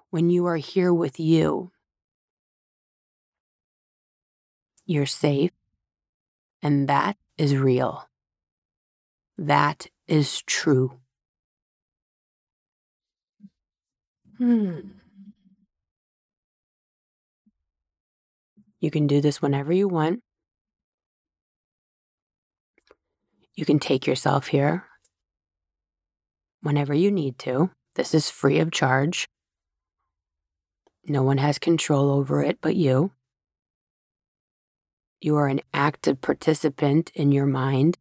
when 0.09 0.31
you 0.31 0.47
are 0.47 0.57
here 0.57 0.95
with 0.95 1.21
you, 1.21 1.73
you're 4.87 5.05
safe, 5.05 5.51
and 6.63 6.89
that 6.89 7.19
is 7.37 7.55
real. 7.55 8.09
That 9.37 9.89
is 10.07 10.41
true. 10.41 11.01
Hmm. 14.39 14.79
You 18.81 18.91
can 18.91 19.07
do 19.07 19.21
this 19.21 19.43
whenever 19.43 19.75
you 19.75 19.87
want. 19.87 20.23
You 23.55 23.67
can 23.67 23.79
take 23.79 24.07
yourself 24.07 24.47
here 24.47 24.88
whenever 26.63 26.95
you 26.95 27.11
need 27.11 27.39
to. 27.41 27.71
This 27.95 28.15
is 28.15 28.31
free 28.31 28.59
of 28.59 28.71
charge. 28.71 29.27
No 31.07 31.23
one 31.23 31.39
has 31.39 31.59
control 31.59 32.11
over 32.11 32.43
it 32.43 32.59
but 32.61 32.77
you. 32.77 33.13
You 35.21 35.37
are 35.37 35.49
an 35.49 35.61
active 35.75 36.21
participant 36.21 37.11
in 37.15 37.33
your 37.33 37.47
mind. 37.47 37.99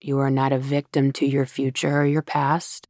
You 0.00 0.18
are 0.18 0.30
not 0.30 0.52
a 0.52 0.58
victim 0.58 1.12
to 1.12 1.26
your 1.26 1.46
future 1.46 2.00
or 2.00 2.06
your 2.06 2.22
past. 2.22 2.88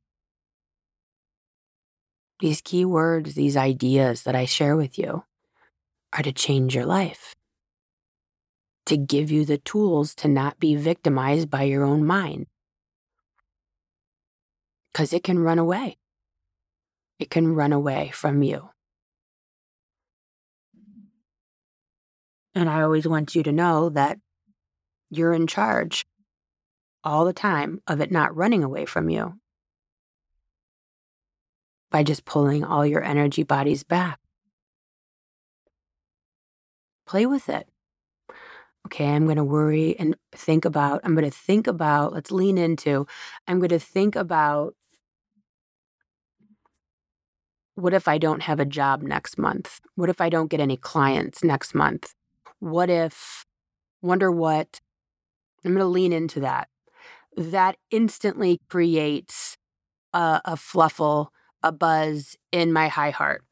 These 2.41 2.63
key 2.63 2.85
words, 2.85 3.35
these 3.35 3.57
ideas 3.57 4.23
that 4.23 4.35
I 4.35 4.47
share 4.47 4.77
with 4.77 4.99
you, 4.99 5.25
are 6.13 6.23
to 6.23 6.33
change 6.33 6.75
your 6.75 6.87
life, 6.87 7.35
to 8.87 8.97
give 8.97 9.31
you 9.31 9.45
the 9.45 9.59
tools 9.59 10.15
to 10.17 10.29
not 10.29 10.59
be 10.59 10.75
victimized 10.75 11.51
by 11.51 11.65
your 11.65 11.85
own 11.85 12.05
mind. 12.05 12.47
Because 14.93 15.13
it 15.13 15.25
can 15.25 15.39
run 15.39 15.59
away. 15.59 15.97
It 17.19 17.31
can 17.31 17.55
run 17.55 17.73
away 17.73 18.11
from 18.13 18.43
you. 18.43 18.71
And 22.55 22.69
I 22.69 22.83
always 22.83 23.07
want 23.07 23.35
you 23.35 23.43
to 23.45 23.53
know 23.53 23.89
that 23.91 24.19
you're 25.11 25.33
in 25.33 25.47
charge 25.47 26.05
all 27.05 27.25
the 27.25 27.33
time 27.33 27.81
of 27.87 28.01
it 28.01 28.11
not 28.11 28.37
running 28.37 28.63
away 28.63 28.85
from 28.85 29.09
you 29.09 29.35
by 31.91 32.03
just 32.03 32.25
pulling 32.25 32.65
all 32.65 32.87
your 32.87 33.03
energy 33.03 33.43
bodies 33.43 33.85
back. 33.85 34.19
Play 37.07 37.27
with 37.27 37.49
it. 37.49 37.69
Okay, 38.87 39.07
I'm 39.07 39.25
going 39.25 39.37
to 39.37 39.45
worry 39.45 39.97
and 39.99 40.17
think 40.33 40.65
about, 40.65 41.01
I'm 41.05 41.15
going 41.15 41.31
to 41.31 41.37
think 41.37 41.67
about, 41.67 42.13
let's 42.13 42.33
lean 42.33 42.59
into, 42.59 43.07
I'm 43.47 43.59
going 43.59 43.69
to 43.71 43.79
think 43.79 44.17
about 44.17 44.75
what 47.75 47.95
if 47.95 48.07
I 48.07 48.19
don't 48.19 48.43
have 48.43 48.61
a 48.61 48.65
job 48.65 49.03
next 49.03 49.39
month? 49.39 49.81
What 49.95 50.11
if 50.11 50.21
I 50.21 50.29
don't 50.29 50.51
get 50.51 50.61
any 50.61 50.77
clients 50.77 51.43
next 51.43 51.75
month? 51.75 52.15
What 52.59 52.91
if, 52.91 53.45
wonder 54.03 54.31
what? 54.31 54.81
I'm 55.65 55.73
going 55.73 55.81
to 55.81 55.87
lean 55.87 56.13
into 56.13 56.41
that. 56.41 56.69
That 57.37 57.77
instantly 57.91 58.61
creates 58.69 59.57
a, 60.13 60.41
a 60.45 60.57
fluffle, 60.57 61.33
a 61.63 61.73
buzz 61.73 62.37
in 62.51 62.73
my 62.73 62.89
high 62.89 63.11
heart. 63.11 63.43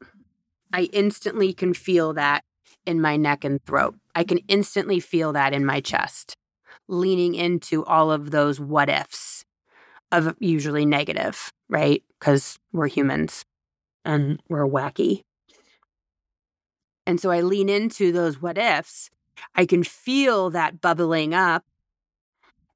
I 0.71 0.83
instantly 0.93 1.53
can 1.53 1.73
feel 1.73 2.13
that 2.13 2.43
in 2.85 3.01
my 3.01 3.17
neck 3.17 3.43
and 3.43 3.63
throat. 3.65 3.95
I 4.13 4.23
can 4.23 4.39
instantly 4.47 4.99
feel 4.99 5.33
that 5.33 5.53
in 5.53 5.65
my 5.65 5.81
chest, 5.81 6.35
leaning 6.87 7.33
into 7.33 7.83
all 7.85 8.11
of 8.11 8.31
those 8.31 8.59
what 8.59 8.89
ifs 8.89 9.45
of 10.11 10.35
usually 10.39 10.85
negative, 10.85 11.51
right? 11.69 12.03
Because 12.19 12.59
we're 12.71 12.87
humans 12.87 13.45
and 14.05 14.41
we're 14.49 14.67
wacky. 14.67 15.23
And 17.05 17.19
so 17.19 17.31
I 17.31 17.41
lean 17.41 17.69
into 17.69 18.11
those 18.11 18.41
what 18.41 18.57
ifs. 18.57 19.09
I 19.55 19.65
can 19.65 19.83
feel 19.83 20.49
that 20.51 20.81
bubbling 20.81 21.33
up. 21.33 21.63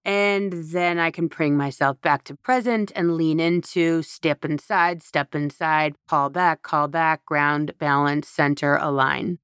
And 0.03 0.53
then 0.53 0.99
I 0.99 1.09
can 1.09 1.27
bring 1.27 1.57
myself 1.57 1.99
back 2.01 2.23
to 2.25 2.35
present 2.35 2.91
and 2.95 3.15
lean 3.15 3.39
into 3.39 4.03
step 4.03 4.45
inside, 4.45 5.01
step 5.01 5.33
inside, 5.33 5.95
call 6.07 6.29
back, 6.29 6.61
call 6.61 6.87
back, 6.87 7.25
ground, 7.25 7.73
balance, 7.79 8.27
center, 8.27 8.75
align. 8.75 9.39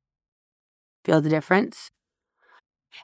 Feel 1.04 1.20
the 1.20 1.30
difference? 1.30 1.90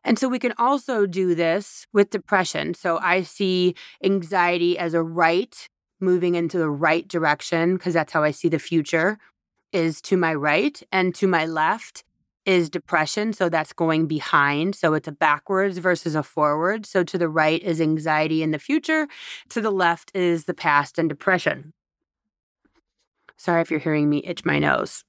And 0.03 0.19
so 0.19 0.27
we 0.27 0.39
can 0.39 0.53
also 0.57 1.05
do 1.05 1.33
this 1.33 1.87
with 1.93 2.11
depression. 2.11 2.73
So 2.73 2.99
I 2.99 3.23
see 3.23 3.73
anxiety 4.03 4.77
as 4.77 4.93
a 4.93 5.01
right, 5.01 5.67
moving 5.99 6.35
into 6.35 6.57
the 6.57 6.69
right 6.69 7.07
direction, 7.07 7.75
because 7.75 7.93
that's 7.93 8.13
how 8.13 8.23
I 8.23 8.31
see 8.31 8.49
the 8.49 8.59
future 8.59 9.17
is 9.73 10.01
to 10.01 10.17
my 10.17 10.33
right 10.33 10.81
and 10.91 11.13
to 11.15 11.27
my 11.27 11.45
left 11.45 12.03
is 12.45 12.69
depression. 12.69 13.33
So 13.33 13.49
that's 13.49 13.73
going 13.73 14.07
behind. 14.07 14.75
So 14.75 14.93
it's 14.93 15.07
a 15.07 15.11
backwards 15.11 15.79
versus 15.79 16.15
a 16.15 16.23
forward. 16.23 16.85
So 16.85 17.03
to 17.03 17.17
the 17.17 17.27
right 17.27 17.61
is 17.61 17.81
anxiety 17.81 18.41
in 18.41 18.51
the 18.51 18.59
future. 18.59 19.07
To 19.49 19.59
the 19.59 19.71
left 19.71 20.11
is 20.15 20.45
the 20.45 20.53
past 20.53 20.97
and 20.97 21.09
depression. 21.09 21.73
Sorry 23.35 23.61
if 23.61 23.69
you're 23.69 23.81
hearing 23.81 24.09
me 24.09 24.23
itch 24.23 24.45
my 24.45 24.59
nose. 24.59 25.03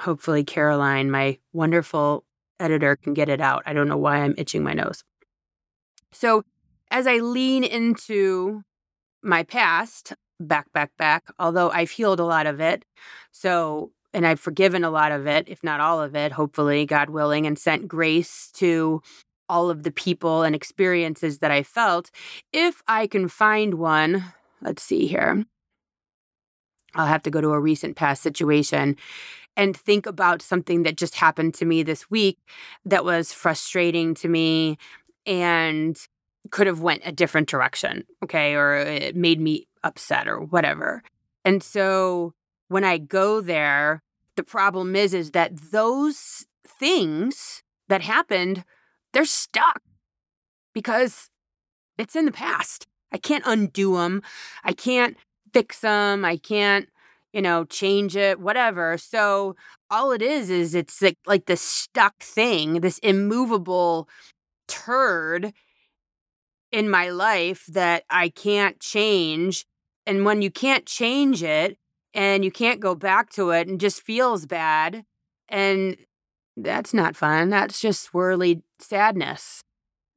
Hopefully, 0.00 0.42
Caroline, 0.42 1.10
my 1.10 1.38
wonderful 1.52 2.24
editor, 2.58 2.96
can 2.96 3.14
get 3.14 3.28
it 3.28 3.40
out. 3.40 3.62
I 3.66 3.72
don't 3.72 3.88
know 3.88 3.96
why 3.96 4.16
I'm 4.16 4.34
itching 4.36 4.64
my 4.64 4.72
nose. 4.72 5.04
So 6.10 6.44
as 6.90 7.06
I 7.06 7.18
lean 7.18 7.62
into 7.62 8.62
my 9.24 9.42
past, 9.42 10.12
back, 10.38 10.72
back, 10.72 10.90
back, 10.98 11.24
although 11.38 11.70
I've 11.70 11.90
healed 11.90 12.20
a 12.20 12.24
lot 12.24 12.46
of 12.46 12.60
it. 12.60 12.84
So, 13.32 13.90
and 14.12 14.26
I've 14.26 14.40
forgiven 14.40 14.84
a 14.84 14.90
lot 14.90 15.12
of 15.12 15.26
it, 15.26 15.48
if 15.48 15.64
not 15.64 15.80
all 15.80 16.00
of 16.00 16.14
it, 16.14 16.32
hopefully, 16.32 16.86
God 16.86 17.10
willing, 17.10 17.46
and 17.46 17.58
sent 17.58 17.88
grace 17.88 18.50
to 18.56 19.02
all 19.48 19.70
of 19.70 19.82
the 19.82 19.90
people 19.90 20.42
and 20.42 20.54
experiences 20.54 21.38
that 21.38 21.50
I 21.50 21.62
felt. 21.62 22.10
If 22.52 22.82
I 22.86 23.06
can 23.06 23.28
find 23.28 23.74
one, 23.74 24.24
let's 24.62 24.82
see 24.82 25.06
here. 25.06 25.44
I'll 26.94 27.06
have 27.06 27.22
to 27.24 27.30
go 27.30 27.40
to 27.40 27.50
a 27.50 27.60
recent 27.60 27.96
past 27.96 28.22
situation 28.22 28.96
and 29.56 29.76
think 29.76 30.06
about 30.06 30.42
something 30.42 30.82
that 30.84 30.96
just 30.96 31.16
happened 31.16 31.54
to 31.54 31.64
me 31.64 31.82
this 31.82 32.10
week 32.10 32.38
that 32.84 33.04
was 33.04 33.32
frustrating 33.32 34.14
to 34.14 34.28
me 34.28 34.78
and 35.26 35.98
could 36.50 36.66
have 36.66 36.80
went 36.80 37.02
a 37.04 37.12
different 37.12 37.48
direction 37.48 38.04
okay 38.22 38.54
or 38.54 38.74
it 38.74 39.16
made 39.16 39.40
me 39.40 39.66
upset 39.84 40.26
or 40.26 40.40
whatever. 40.40 41.02
And 41.44 41.62
so 41.62 42.32
when 42.68 42.82
I 42.82 42.98
go 42.98 43.40
there, 43.40 44.02
the 44.36 44.42
problem 44.42 44.96
is 44.96 45.14
is 45.14 45.30
that 45.30 45.56
those 45.70 46.46
things 46.66 47.62
that 47.88 48.02
happened, 48.02 48.64
they're 49.12 49.26
stuck 49.26 49.82
because 50.72 51.28
it's 51.98 52.16
in 52.16 52.24
the 52.24 52.32
past. 52.32 52.86
I 53.12 53.18
can't 53.18 53.44
undo 53.46 53.94
them. 53.94 54.22
I 54.64 54.72
can't 54.72 55.16
fix 55.52 55.80
them. 55.80 56.24
I 56.24 56.36
can't, 56.36 56.88
you 57.32 57.42
know, 57.42 57.64
change 57.64 58.16
it, 58.16 58.40
whatever. 58.40 58.98
So 58.98 59.54
all 59.90 60.10
it 60.10 60.22
is 60.22 60.50
is 60.50 60.74
it's 60.74 61.00
like 61.00 61.18
like 61.26 61.46
this 61.46 61.60
stuck 61.60 62.18
thing, 62.20 62.80
this 62.80 62.98
immovable 62.98 64.08
turd 64.66 65.52
in 66.74 66.90
my 66.90 67.08
life 67.08 67.66
that 67.68 68.02
I 68.10 68.28
can't 68.30 68.80
change 68.80 69.64
and 70.06 70.24
when 70.24 70.42
you 70.42 70.50
can't 70.50 70.84
change 70.84 71.40
it 71.40 71.78
and 72.12 72.44
you 72.44 72.50
can't 72.50 72.80
go 72.80 72.96
back 72.96 73.30
to 73.30 73.50
it 73.50 73.68
and 73.68 73.78
just 73.78 74.02
feels 74.02 74.44
bad, 74.44 75.04
and 75.48 75.96
that's 76.56 76.92
not 76.92 77.14
fun. 77.14 77.50
That's 77.50 77.80
just 77.80 78.12
swirly 78.12 78.62
sadness 78.80 79.62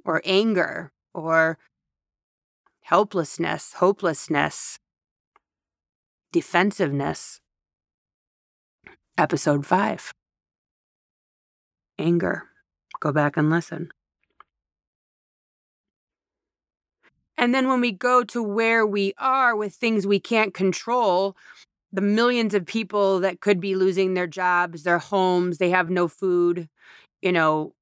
or 0.04 0.24
anger 0.26 0.91
or 1.13 1.60
helplessness, 2.82 3.74
hopelessness, 3.74 4.80
defensiveness. 6.32 7.39
Episode 9.15 9.63
five 9.65 10.12
anger. 12.00 12.43
Go 13.00 13.12
back 13.12 13.38
and 13.38 13.52
listen. 13.52 13.89
And 17.38 17.54
then 17.54 17.67
when 17.67 17.82
we 17.82 17.91
go 17.91 18.23
to 18.26 18.41
where 18.41 18.86
we 18.86 19.13
are 19.17 19.56
with 19.56 19.73
things 19.76 20.08
we 20.08 20.19
can't 20.19 20.54
control, 20.54 21.36
the 21.93 22.02
millions 22.02 22.54
of 22.54 22.65
people 22.65 23.19
that 23.21 23.41
could 23.41 23.60
be 23.60 23.76
losing 23.76 24.13
their 24.13 24.28
jobs, 24.28 24.84
their 24.84 25.00
homes, 25.00 25.58
they 25.58 25.69
have 25.69 25.89
no 25.89 26.08
food, 26.08 26.69
you 27.21 27.32
know, 27.32 27.73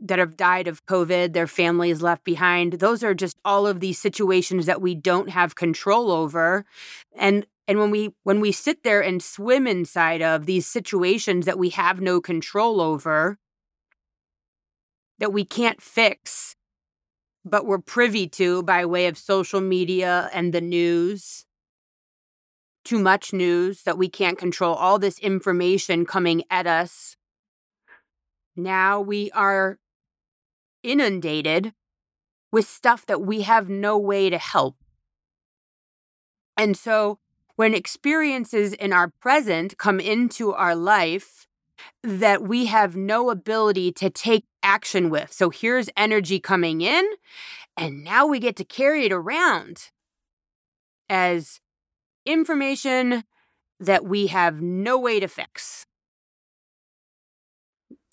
that 0.00 0.18
have 0.18 0.36
died 0.36 0.68
of 0.68 0.86
COVID, 0.86 1.32
their 1.32 1.46
families 1.46 2.02
left 2.02 2.24
behind. 2.24 2.74
Those 2.74 3.02
are 3.02 3.14
just 3.14 3.36
all 3.44 3.66
of 3.66 3.80
these 3.80 3.98
situations 3.98 4.66
that 4.66 4.80
we 4.80 4.94
don't 4.94 5.30
have 5.30 5.54
control 5.56 6.10
over. 6.12 6.64
And 7.16 7.46
and 7.66 7.78
when 7.78 7.90
we 7.90 8.10
when 8.24 8.40
we 8.40 8.52
sit 8.52 8.84
there 8.84 9.02
and 9.02 9.22
swim 9.22 9.66
inside 9.66 10.22
of 10.22 10.46
these 10.46 10.66
situations 10.66 11.46
that 11.46 11.58
we 11.58 11.70
have 11.70 12.00
no 12.00 12.20
control 12.20 12.80
over, 12.80 13.38
that 15.18 15.32
we 15.32 15.44
can't 15.44 15.82
fix, 15.82 16.54
but 17.44 17.66
we're 17.66 17.78
privy 17.78 18.28
to 18.28 18.62
by 18.62 18.84
way 18.84 19.06
of 19.06 19.18
social 19.18 19.60
media 19.60 20.30
and 20.32 20.52
the 20.52 20.60
news. 20.60 21.44
Too 22.84 22.98
much 22.98 23.32
news 23.32 23.82
that 23.82 23.98
we 23.98 24.08
can't 24.08 24.38
control, 24.38 24.74
all 24.74 24.98
this 24.98 25.18
information 25.18 26.06
coming 26.06 26.42
at 26.50 26.66
us. 26.66 27.16
Now 28.56 29.00
we 29.00 29.30
are 29.32 29.78
inundated 30.82 31.74
with 32.50 32.66
stuff 32.66 33.04
that 33.06 33.20
we 33.20 33.42
have 33.42 33.68
no 33.68 33.98
way 33.98 34.30
to 34.30 34.38
help. 34.38 34.76
And 36.56 36.76
so 36.76 37.18
when 37.56 37.74
experiences 37.74 38.72
in 38.72 38.92
our 38.92 39.08
present 39.20 39.78
come 39.78 40.00
into 40.00 40.52
our 40.52 40.74
life 40.74 41.46
that 42.02 42.42
we 42.42 42.66
have 42.66 42.96
no 42.96 43.30
ability 43.30 43.92
to 43.92 44.10
take 44.10 44.44
action 44.62 45.10
with. 45.10 45.32
So 45.32 45.50
here's 45.50 45.90
energy 45.96 46.40
coming 46.40 46.80
in, 46.80 47.04
and 47.76 48.04
now 48.04 48.26
we 48.26 48.38
get 48.38 48.56
to 48.56 48.64
carry 48.64 49.04
it 49.04 49.12
around 49.12 49.90
as 51.08 51.60
information 52.26 53.24
that 53.80 54.04
we 54.04 54.26
have 54.28 54.60
no 54.60 54.98
way 54.98 55.20
to 55.20 55.28
fix. 55.28 55.86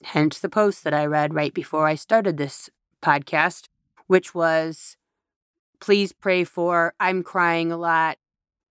Hence 0.04 0.40
the 0.40 0.50
post 0.50 0.84
that 0.84 0.94
I 0.94 1.06
read 1.06 1.34
right 1.34 1.54
before 1.54 1.88
I 1.88 1.96
started 1.96 2.38
this 2.38 2.70
podcast, 3.02 3.68
which 4.08 4.36
was 4.36 4.98
please 5.80 6.14
pray 6.14 6.44
for 6.44 6.94
I'm 7.00 7.24
crying 7.24 7.72
a 7.72 7.78
lot 7.78 8.18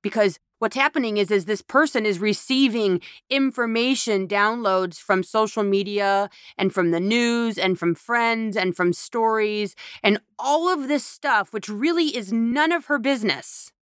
because 0.03 0.39
what's 0.65 0.77
happening 0.77 1.19
is 1.19 1.31
is 1.31 1.45
this 1.45 1.61
person 1.61 2.07
is 2.07 2.19
receiving 2.19 2.99
information 3.29 4.27
downloads 4.27 4.99
from 4.99 5.23
social 5.23 5.63
media 5.63 6.31
and 6.57 6.73
from 6.73 6.91
the 6.91 6.99
news 6.99 7.59
and 7.59 7.79
from 7.79 7.95
friends 7.95 8.57
and 8.57 8.75
from 8.75 8.91
stories 8.91 9.77
and 10.03 10.19
all 10.39 10.71
of 10.71 10.89
this 10.89 11.05
stuff 11.05 11.53
which 11.53 11.69
really 11.69 12.17
is 12.17 12.33
none 12.33 12.73
of 12.73 12.87
her 12.87 12.99
business. 12.99 13.73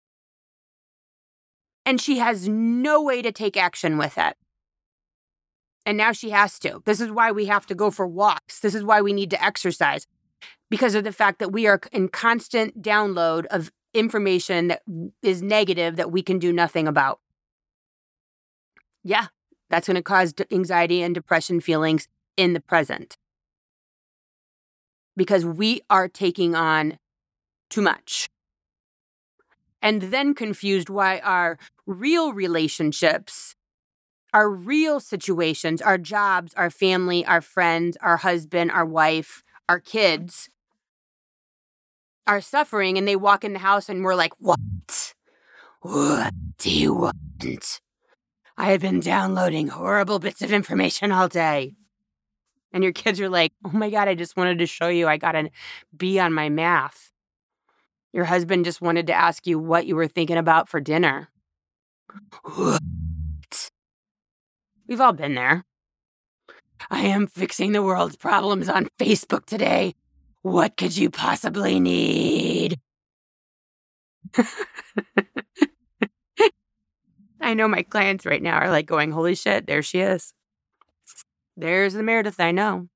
And 1.87 2.01
she 2.01 2.19
has 2.19 2.49
no 2.49 3.01
way 3.01 3.23
to 3.23 3.31
take 3.31 3.57
action 3.57 3.97
with 3.97 4.19
it. 4.19 4.35
And 5.87 5.97
now 5.97 6.11
she 6.11 6.31
has 6.31 6.59
to. 6.59 6.83
This 6.85 7.01
is 7.01 7.13
why 7.13 7.31
we 7.31 7.47
have 7.47 7.65
to 7.67 7.77
go 7.77 7.93
for 7.93 8.09
walks. 8.09 8.59
This 8.59 8.75
is 8.75 8.83
why 8.83 9.01
we 9.03 9.13
need 9.13 9.31
to 9.31 9.45
exercise. 9.45 10.09
Because 10.69 10.97
of 10.97 11.05
the 11.05 11.13
fact 11.13 11.39
that 11.39 11.53
we 11.53 11.69
are 11.69 11.81
in 11.93 12.09
constant 12.09 12.83
download 12.83 13.47
of 13.53 13.71
information 13.95 14.69
that 14.69 14.83
is 15.23 15.43
negative 15.43 15.97
that 15.97 16.11
we 16.11 16.23
can 16.23 16.39
do 16.39 16.53
nothing 16.53 16.89
about. 16.89 17.21
Yeah, 19.05 19.27
that's 19.71 19.87
going 19.87 19.97
to 19.97 20.03
cause 20.03 20.35
anxiety 20.51 21.03
and 21.03 21.15
depression 21.15 21.61
feelings 21.61 22.09
in 22.37 22.53
the 22.53 22.61
present 22.61 23.19
because 25.17 25.45
we 25.45 25.83
are 25.91 26.09
taking 26.09 26.55
on 26.55 26.99
too 27.69 27.83
much. 27.83 28.31
And 29.81 30.03
then 30.03 30.35
confused 30.35 30.89
why 30.89 31.19
our 31.19 31.59
real 31.87 32.33
relationships, 32.33 33.57
our 34.33 34.49
real 34.49 35.01
situations, 35.01 35.83
our 35.83 35.99
jobs, 35.99 36.55
our 36.55 36.71
family, 36.71 37.27
our 37.27 37.41
friends, 37.41 37.97
our 38.01 38.19
husband, 38.19 38.71
our 38.71 38.87
wife, 38.87 39.43
our 39.69 39.81
kids 39.81 40.49
are 42.27 42.41
suffering 42.41 42.99
and 42.99 43.07
they 43.07 43.17
walk 43.17 43.45
in 43.45 43.53
the 43.53 43.59
house 43.59 43.89
and 43.89 44.05
we're 44.05 44.15
like, 44.15 44.33
What? 44.39 45.15
What 45.81 46.33
do 46.59 46.71
you 46.71 46.95
want? 46.95 47.81
I 48.57 48.71
have 48.71 48.81
been 48.81 49.01
downloading 49.01 49.69
horrible 49.69 50.19
bits 50.19 50.43
of 50.43 50.53
information 50.53 51.11
all 51.11 51.27
day. 51.27 51.75
And 52.73 52.85
your 52.85 52.93
kids 52.93 53.21
are 53.21 53.29
like, 53.29 53.53
Oh 53.65 53.73
my 53.73 53.91
God, 53.91 54.09
I 54.09 54.15
just 54.15 54.37
wanted 54.37 54.59
to 54.59 54.67
show 54.67 54.89
you 54.89 55.09
I 55.09 55.17
got 55.17 55.35
a 55.35 55.51
B 55.97 56.19
on 56.19 56.33
my 56.33 56.49
math. 56.49 57.11
Your 58.13 58.27
husband 58.27 58.65
just 58.65 58.81
wanted 58.81 59.07
to 59.09 59.15
ask 59.15 59.47
you 59.47 59.59
what 59.59 59.87
you 59.87 59.97
were 59.97 60.07
thinking 60.07 60.37
about 60.37 60.69
for 60.69 60.81
dinner. 60.81 61.29
What? 62.45 63.71
We've 64.87 65.01
all 65.01 65.15
been 65.15 65.35
there. 65.35 65.65
I 66.91 67.01
am 67.01 67.27
fixing 67.27 67.73
the 67.73 67.83
world's 67.83 68.17
problems 68.17 68.69
on 68.69 68.89
Facebook 68.99 69.47
today. 69.47 69.95
What 70.43 70.77
could 70.77 70.97
you 70.97 71.09
possibly 71.09 71.79
need? 71.79 72.81
I 77.41 77.55
know 77.55 77.69
my 77.69 77.83
clients 77.83 78.27
right 78.27 78.43
now 78.43 78.59
are 78.59 78.71
like 78.71 78.87
going, 78.87 79.13
Holy 79.13 79.35
shit, 79.35 79.67
there 79.67 79.83
she 79.83 80.01
is. 80.01 80.33
There's 81.57 81.95
the 81.95 82.03
Meredith 82.03 82.41
I 82.41 82.51
know. 82.51 82.89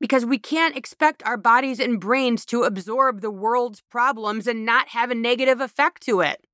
Because 0.00 0.24
we 0.24 0.38
can't 0.38 0.76
expect 0.76 1.22
our 1.26 1.36
bodies 1.36 1.78
and 1.78 2.00
brains 2.00 2.46
to 2.46 2.62
absorb 2.62 3.20
the 3.20 3.30
world's 3.30 3.82
problems 3.90 4.46
and 4.46 4.64
not 4.64 4.88
have 4.88 5.10
a 5.10 5.14
negative 5.14 5.60
effect 5.60 6.02
to 6.04 6.20
it. 6.20 6.46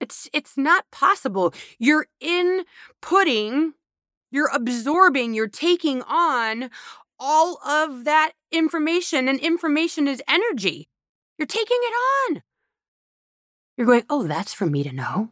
It's 0.00 0.28
it's 0.32 0.58
not 0.58 0.84
possible. 0.90 1.54
You're 1.78 2.06
inputting 2.22 3.72
you're 4.30 4.50
absorbing, 4.52 5.34
you're 5.34 5.48
taking 5.48 6.02
on 6.02 6.70
all 7.18 7.58
of 7.66 8.04
that 8.04 8.32
information, 8.52 9.28
and 9.28 9.40
information 9.40 10.06
is 10.06 10.22
energy. 10.28 10.88
You're 11.38 11.46
taking 11.46 11.78
it 11.80 11.94
on. 12.34 12.42
You're 13.76 13.86
going, 13.86 14.04
oh, 14.08 14.26
that's 14.26 14.54
for 14.54 14.66
me 14.66 14.82
to 14.84 14.92
know. 14.92 15.30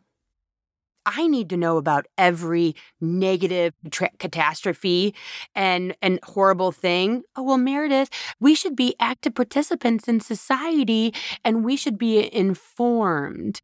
I 1.06 1.26
need 1.26 1.50
to 1.50 1.56
know 1.56 1.76
about 1.76 2.06
every 2.16 2.74
negative 3.00 3.74
tra- 3.90 4.10
catastrophe 4.18 5.14
and 5.54 5.94
and 6.00 6.18
horrible 6.22 6.72
thing. 6.72 7.24
Oh 7.36 7.42
well, 7.42 7.58
Meredith, 7.58 8.08
we 8.40 8.54
should 8.54 8.74
be 8.74 8.94
active 8.98 9.34
participants 9.34 10.08
in 10.08 10.20
society 10.20 11.12
and 11.44 11.64
we 11.64 11.76
should 11.76 11.98
be 11.98 12.34
informed. 12.34 13.60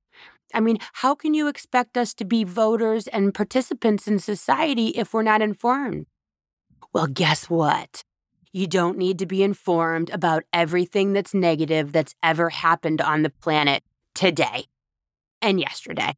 I 0.54 0.60
mean, 0.60 0.78
how 0.94 1.14
can 1.14 1.34
you 1.34 1.48
expect 1.48 1.96
us 1.96 2.14
to 2.14 2.24
be 2.24 2.44
voters 2.44 3.06
and 3.06 3.34
participants 3.34 4.08
in 4.08 4.18
society 4.18 4.88
if 4.88 5.14
we're 5.14 5.22
not 5.22 5.42
informed? 5.42 6.06
Well, 6.92 7.06
guess 7.06 7.48
what? 7.48 8.02
You 8.52 8.66
don't 8.66 8.98
need 8.98 9.18
to 9.20 9.26
be 9.26 9.42
informed 9.42 10.10
about 10.10 10.42
everything 10.52 11.12
that's 11.12 11.32
negative 11.32 11.92
that's 11.92 12.14
ever 12.22 12.50
happened 12.50 13.00
on 13.00 13.22
the 13.22 13.30
planet 13.30 13.84
today 14.14 14.64
and 15.40 15.60
yesterday. 15.60 16.16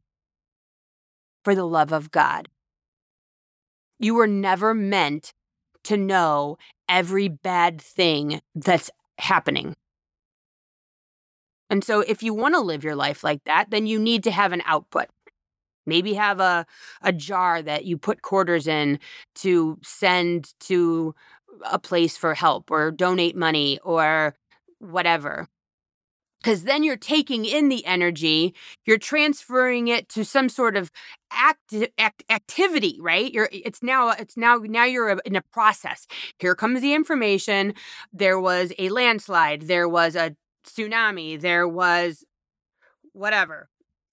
For 1.44 1.54
the 1.54 1.66
love 1.66 1.92
of 1.92 2.10
God. 2.10 2.48
You 3.98 4.14
were 4.14 4.26
never 4.26 4.72
meant 4.72 5.32
to 5.84 5.96
know 5.96 6.56
every 6.88 7.28
bad 7.28 7.80
thing 7.80 8.40
that's 8.54 8.90
happening. 9.18 9.74
And 11.72 11.82
so, 11.82 12.00
if 12.00 12.22
you 12.22 12.34
want 12.34 12.54
to 12.54 12.60
live 12.60 12.84
your 12.84 12.94
life 12.94 13.24
like 13.24 13.44
that, 13.44 13.70
then 13.70 13.86
you 13.86 13.98
need 13.98 14.24
to 14.24 14.30
have 14.30 14.52
an 14.52 14.60
output. 14.66 15.06
Maybe 15.86 16.12
have 16.12 16.38
a, 16.38 16.66
a 17.00 17.14
jar 17.14 17.62
that 17.62 17.86
you 17.86 17.96
put 17.96 18.20
quarters 18.20 18.66
in 18.66 18.98
to 19.36 19.78
send 19.82 20.52
to 20.60 21.14
a 21.64 21.78
place 21.78 22.14
for 22.14 22.34
help 22.34 22.70
or 22.70 22.90
donate 22.90 23.36
money 23.36 23.78
or 23.82 24.36
whatever. 24.80 25.48
Because 26.42 26.64
then 26.64 26.84
you're 26.84 26.96
taking 26.96 27.46
in 27.46 27.70
the 27.70 27.86
energy, 27.86 28.54
you're 28.84 28.98
transferring 28.98 29.88
it 29.88 30.10
to 30.10 30.26
some 30.26 30.50
sort 30.50 30.76
of 30.76 30.90
act, 31.30 31.72
act 31.96 32.22
activity, 32.28 32.98
right? 33.00 33.32
You're 33.32 33.48
it's 33.50 33.82
now 33.82 34.10
it's 34.10 34.36
now 34.36 34.56
now 34.56 34.84
you're 34.84 35.18
in 35.24 35.36
a 35.36 35.42
process. 35.52 36.06
Here 36.38 36.54
comes 36.54 36.82
the 36.82 36.92
information. 36.92 37.72
There 38.12 38.38
was 38.38 38.74
a 38.78 38.90
landslide. 38.90 39.62
There 39.62 39.88
was 39.88 40.16
a 40.16 40.36
tsunami, 40.64 41.40
there 41.40 41.66
was 41.68 42.24
whatever. 43.12 43.68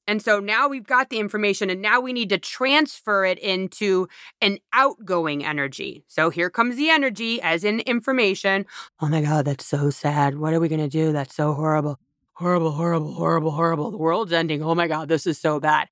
And 0.10 0.24
so 0.24 0.40
now 0.40 0.68
we've 0.68 0.88
got 0.88 1.12
the 1.12 1.20
information 1.20 1.70
and 1.70 1.84
now 1.84 2.00
we 2.00 2.14
need 2.14 2.30
to 2.30 2.40
transfer 2.40 3.26
it 3.26 3.38
into 3.38 4.08
an 4.42 4.58
outgoing 4.74 5.46
energy. 5.46 6.04
So 6.08 6.32
here 6.32 6.50
comes 6.50 6.78
the 6.78 6.90
energy 6.90 7.40
as 7.44 7.64
in 7.64 7.82
information. 7.82 8.66
Oh 9.00 9.08
my 9.08 9.22
God, 9.22 9.46
that's 9.46 9.68
so 9.68 9.92
sad. 9.92 10.40
What 10.40 10.56
are 10.56 10.60
we 10.60 10.68
going 10.68 10.82
to 10.82 10.88
do? 10.88 11.12
That's 11.12 11.36
so 11.36 11.54
horrible. 11.54 12.00
Horrible, 12.34 12.72
horrible, 12.72 13.14
horrible, 13.14 13.52
horrible. 13.52 13.92
The 13.92 13.98
world's 13.98 14.34
ending. 14.34 14.64
Oh 14.64 14.74
my 14.74 14.88
God, 14.88 15.10
this 15.10 15.28
is 15.28 15.38
so 15.38 15.60
bad. 15.60 15.90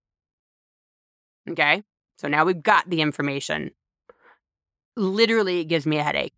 Okay. 1.48 1.84
So 2.18 2.28
now 2.28 2.44
we've 2.44 2.64
got 2.64 2.90
the 2.90 3.02
information. 3.02 3.70
Literally, 4.96 5.60
it 5.60 5.66
gives 5.66 5.86
me 5.86 5.98
a 5.98 6.04
headache. 6.04 6.34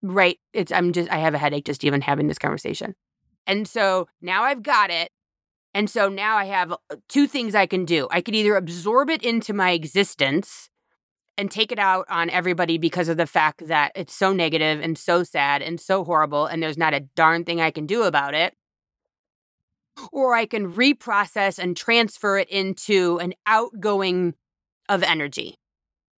Right. 0.00 0.38
It's, 0.52 0.70
I'm 0.70 0.92
just, 0.92 1.10
I 1.10 1.18
have 1.18 1.34
a 1.34 1.38
headache 1.38 1.64
just 1.64 1.82
even 1.82 2.02
having 2.02 2.28
this 2.28 2.38
conversation. 2.38 2.94
And 3.46 3.66
so 3.66 4.08
now 4.20 4.44
I've 4.44 4.62
got 4.62 4.90
it. 4.90 5.10
And 5.72 5.88
so 5.88 6.08
now 6.08 6.36
I 6.36 6.46
have 6.46 6.72
uh, 6.72 6.96
two 7.08 7.26
things 7.26 7.54
I 7.54 7.66
can 7.66 7.84
do. 7.84 8.08
I 8.10 8.20
could 8.20 8.34
either 8.34 8.56
absorb 8.56 9.08
it 9.08 9.22
into 9.22 9.52
my 9.52 9.70
existence 9.70 10.68
and 11.38 11.50
take 11.50 11.72
it 11.72 11.78
out 11.78 12.06
on 12.10 12.28
everybody 12.28 12.76
because 12.76 13.08
of 13.08 13.16
the 13.16 13.26
fact 13.26 13.66
that 13.68 13.92
it's 13.94 14.14
so 14.14 14.32
negative 14.32 14.80
and 14.80 14.98
so 14.98 15.22
sad 15.22 15.62
and 15.62 15.80
so 15.80 16.04
horrible, 16.04 16.44
and 16.46 16.62
there's 16.62 16.76
not 16.76 16.92
a 16.92 17.00
darn 17.00 17.44
thing 17.44 17.60
I 17.60 17.70
can 17.70 17.86
do 17.86 18.02
about 18.02 18.34
it. 18.34 18.54
Or 20.12 20.34
I 20.34 20.44
can 20.44 20.72
reprocess 20.72 21.58
and 21.58 21.76
transfer 21.76 22.36
it 22.38 22.48
into 22.50 23.18
an 23.20 23.34
outgoing 23.46 24.34
of 24.88 25.02
energy. 25.02 25.59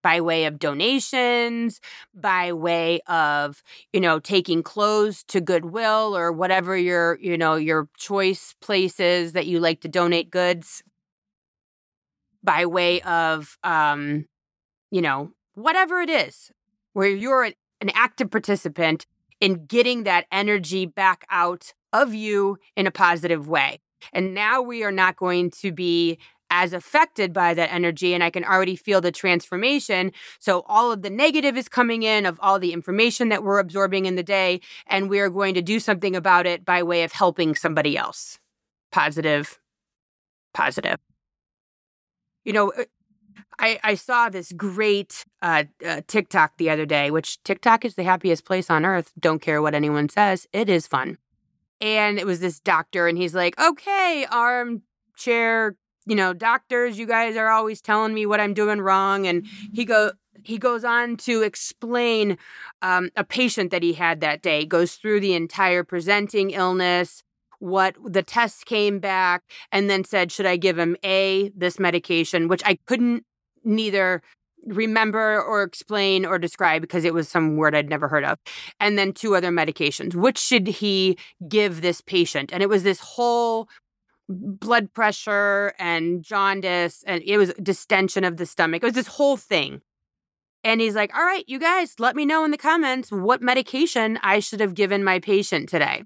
By 0.02 0.22
way 0.22 0.46
of 0.46 0.60
donations, 0.60 1.80
by 2.14 2.54
way 2.54 3.02
of, 3.08 3.64
you 3.94 4.00
know, 4.00 4.20
taking 4.20 4.64
clothes 4.64 5.24
to 5.26 5.42
Goodwill 5.42 6.16
or 6.16 6.32
whatever 6.32 6.78
your, 6.78 7.18
you 7.20 7.38
know, 7.38 7.56
your 7.56 7.88
choice 7.98 8.56
places 8.62 9.34
that 9.34 9.48
you 9.48 9.60
like 9.60 9.82
to 9.82 9.88
donate 9.88 10.32
goods, 10.32 10.84
by 12.44 12.66
way 12.66 13.02
of, 13.02 13.58
um, 13.64 14.26
you 14.90 15.02
know, 15.02 15.32
whatever 15.54 16.02
it 16.02 16.10
is, 16.10 16.52
where 16.94 17.08
you're 17.08 17.44
an 17.44 17.92
active 17.94 18.32
participant 18.32 19.06
in 19.40 19.66
getting 19.66 20.04
that 20.04 20.26
energy 20.32 20.86
back 20.86 21.26
out 21.30 21.74
of 21.94 22.14
you 22.14 22.58
in 22.76 22.88
a 22.88 22.92
positive 22.92 23.48
way. 23.48 23.80
And 24.14 24.34
now 24.34 24.62
we 24.62 24.84
are 24.84 24.92
not 24.92 25.16
going 25.16 25.52
to 25.62 25.72
be 25.72 26.18
as 26.52 26.74
affected 26.74 27.34
by 27.34 27.54
that 27.56 27.72
energy 27.72 28.14
and 28.14 28.24
I 28.24 28.30
can 28.30 28.44
already 28.44 28.76
feel 28.76 29.02
the 29.02 29.12
transformation. 29.12 30.12
So 30.38 30.64
all 30.68 30.92
of 30.92 31.02
the 31.02 31.10
negative 31.10 31.58
is 31.58 31.70
coming 31.70 32.04
in 32.04 32.26
of 32.26 32.38
all 32.42 32.60
the 32.60 32.74
information 32.74 33.30
that 33.30 33.44
we're 33.44 33.58
absorbing 33.58 34.06
in 34.06 34.16
the 34.16 34.24
day 34.24 34.60
and 34.86 35.10
we 35.10 35.20
are 35.22 35.30
going 35.30 35.56
to 35.56 35.62
do 35.62 35.80
something 35.80 36.16
about 36.16 36.46
it 36.46 36.64
by 36.66 36.84
way 36.84 37.04
of 37.04 37.14
helping 37.14 37.56
somebody 37.56 37.98
else. 37.98 38.38
Positive. 38.92 39.58
Positive. 40.54 40.98
You 42.44 42.54
know, 42.54 42.72
uh, 42.78 42.84
I, 43.58 43.80
I 43.84 43.96
saw 43.96 44.28
this 44.28 44.52
great 44.52 45.24
uh, 45.42 45.66
uh, 45.86 46.02
TikTok 46.08 46.58
the 46.58 46.70
other 46.70 46.86
day, 46.86 47.12
which 47.12 47.42
TikTok 47.44 47.86
is 47.86 47.96
the 47.96 48.04
happiest 48.04 48.44
place 48.44 48.70
on 48.70 48.86
earth. 48.86 49.14
Don't 49.20 49.42
care 49.42 49.62
what 49.62 49.76
anyone 49.76 50.10
says. 50.10 50.48
It 50.52 50.68
is 50.68 50.88
fun. 50.88 51.18
And 51.80 52.20
it 52.20 52.26
was 52.26 52.40
this 52.40 52.60
doctor, 52.60 53.08
and 53.08 53.18
he's 53.18 53.34
like, 53.34 53.60
okay, 53.60 54.26
armchair 54.32 55.76
you 56.06 56.16
know, 56.16 56.34
doctors, 56.34 56.98
you 56.98 57.06
guys 57.06 57.38
are 57.38 57.50
always 57.50 57.82
telling 57.82 58.14
me 58.14 58.26
what 58.26 58.40
I'm 58.40 58.54
doing 58.54 58.82
wrong. 58.82 59.28
And 59.28 59.46
he 59.74 59.86
go 59.86 60.12
he 60.44 60.58
goes 60.58 60.84
on 60.84 61.18
to 61.18 61.44
explain 61.44 62.38
um, 62.82 63.10
a 63.16 63.24
patient 63.24 63.72
that 63.72 63.84
he 63.84 63.94
had 63.94 64.22
that 64.22 64.42
day, 64.42 64.66
goes 64.66 64.96
through 64.96 65.20
the 65.20 65.34
entire 65.34 65.84
presenting 65.84 66.52
illness, 66.52 67.22
what 67.60 67.96
the 68.04 68.24
test 68.24 68.66
came 68.66 69.00
back, 69.00 69.44
and 69.72 69.90
then 69.90 70.04
said, 70.04 70.32
Should 70.32 70.48
I 70.48 70.58
give 70.58 70.80
him 70.80 70.96
A, 71.04 71.52
this 71.56 71.80
medication, 71.80 72.48
which 72.48 72.64
I 72.66 72.80
couldn't 72.88 73.24
neither 73.64 74.22
remember 74.66 75.42
or 75.42 75.64
explain 75.64 76.26
or 76.26 76.38
describe 76.38 76.82
because 76.82 77.06
it 77.06 77.14
was 77.14 77.28
some 77.28 77.56
word 77.58 77.76
I'd 77.76 77.90
never 77.90 78.08
heard 78.08 78.24
of. 78.24 78.38
And 78.80 78.98
then 78.98 79.14
two 79.14 79.36
other 79.36 79.52
medications. 79.52 80.14
Which 80.14 80.38
should 80.38 80.68
he 80.68 81.18
give 81.48 81.82
this 81.82 82.02
patient? 82.02 82.52
And 82.54 82.62
it 82.62 82.70
was 82.70 82.84
this 82.84 83.00
whole 83.00 83.68
blood 84.32 84.94
pressure 84.94 85.74
and 85.78 86.24
jaundice 86.24 87.04
and 87.06 87.24
it 87.26 87.38
was 87.38 87.54
distension 87.62 88.24
of 88.24 88.38
the 88.38 88.46
stomach. 88.46 88.84
It 88.84 88.88
was 88.88 88.96
this 88.96 89.08
whole 89.08 89.38
thing. 89.38 89.82
And 90.64 90.80
he's 90.80 90.96
like, 90.96 91.16
All 91.16 91.26
right, 91.26 91.44
you 91.48 91.60
guys, 91.60 92.00
let 92.00 92.16
me 92.16 92.26
know 92.26 92.44
in 92.46 92.52
the 92.52 92.58
comments 92.58 93.12
what 93.12 93.42
medication 93.42 94.20
I 94.22 94.40
should 94.40 94.60
have 94.60 94.76
given 94.76 95.04
my 95.04 95.20
patient 95.20 95.70
today. 95.70 96.04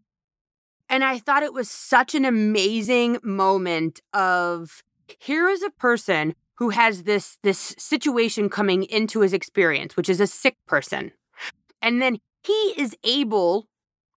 And 0.90 1.04
I 1.04 1.20
thought 1.20 1.44
it 1.44 1.54
was 1.54 1.70
such 1.70 2.16
an 2.16 2.26
amazing 2.26 3.18
moment 3.24 4.02
of 4.14 4.84
here 5.20 5.50
is 5.50 5.64
a 5.64 5.72
person 5.72 6.36
who 6.56 6.70
has 6.70 7.04
this 7.04 7.38
this 7.44 7.76
situation 7.78 8.50
coming 8.50 8.84
into 8.84 9.22
his 9.22 9.34
experience, 9.34 9.98
which 9.98 10.10
is 10.10 10.22
a 10.22 10.28
sick 10.28 10.56
person. 10.68 11.12
And 11.82 12.02
then 12.02 12.20
he 12.44 12.74
is 12.78 12.96
able 13.04 13.68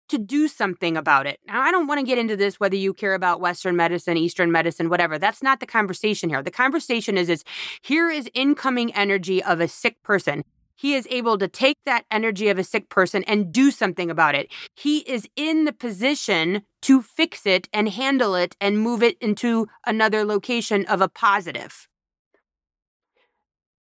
to 0.09 0.17
do 0.17 0.47
something 0.47 0.97
about 0.97 1.27
it. 1.27 1.39
Now, 1.47 1.61
I 1.61 1.71
don't 1.71 1.87
want 1.87 1.99
to 1.99 2.05
get 2.05 2.17
into 2.17 2.35
this 2.35 2.59
whether 2.59 2.75
you 2.75 2.93
care 2.93 3.13
about 3.13 3.41
Western 3.41 3.75
medicine, 3.75 4.17
Eastern 4.17 4.51
medicine, 4.51 4.89
whatever. 4.89 5.17
That's 5.17 5.43
not 5.43 5.59
the 5.59 5.65
conversation 5.65 6.29
here. 6.29 6.41
The 6.41 6.51
conversation 6.51 7.17
is, 7.17 7.29
is 7.29 7.43
here 7.81 8.09
is 8.09 8.29
incoming 8.33 8.93
energy 8.93 9.43
of 9.43 9.59
a 9.59 9.67
sick 9.67 10.01
person. 10.03 10.43
He 10.75 10.93
is 10.93 11.07
able 11.09 11.39
to 11.39 11.47
take 11.47 11.77
that 11.85 12.05
energy 12.11 12.49
of 12.49 12.59
a 12.59 12.63
sick 12.63 12.89
person 12.89 13.23
and 13.23 13.51
do 13.51 13.71
something 13.71 14.11
about 14.11 14.35
it. 14.35 14.51
He 14.75 14.99
is 14.99 15.27
in 15.35 15.65
the 15.65 15.73
position 15.73 16.61
to 16.83 17.01
fix 17.01 17.47
it 17.47 17.67
and 17.73 17.89
handle 17.89 18.35
it 18.35 18.55
and 18.61 18.79
move 18.79 19.01
it 19.01 19.17
into 19.19 19.67
another 19.85 20.23
location 20.23 20.85
of 20.85 21.01
a 21.01 21.09
positive. 21.09 21.87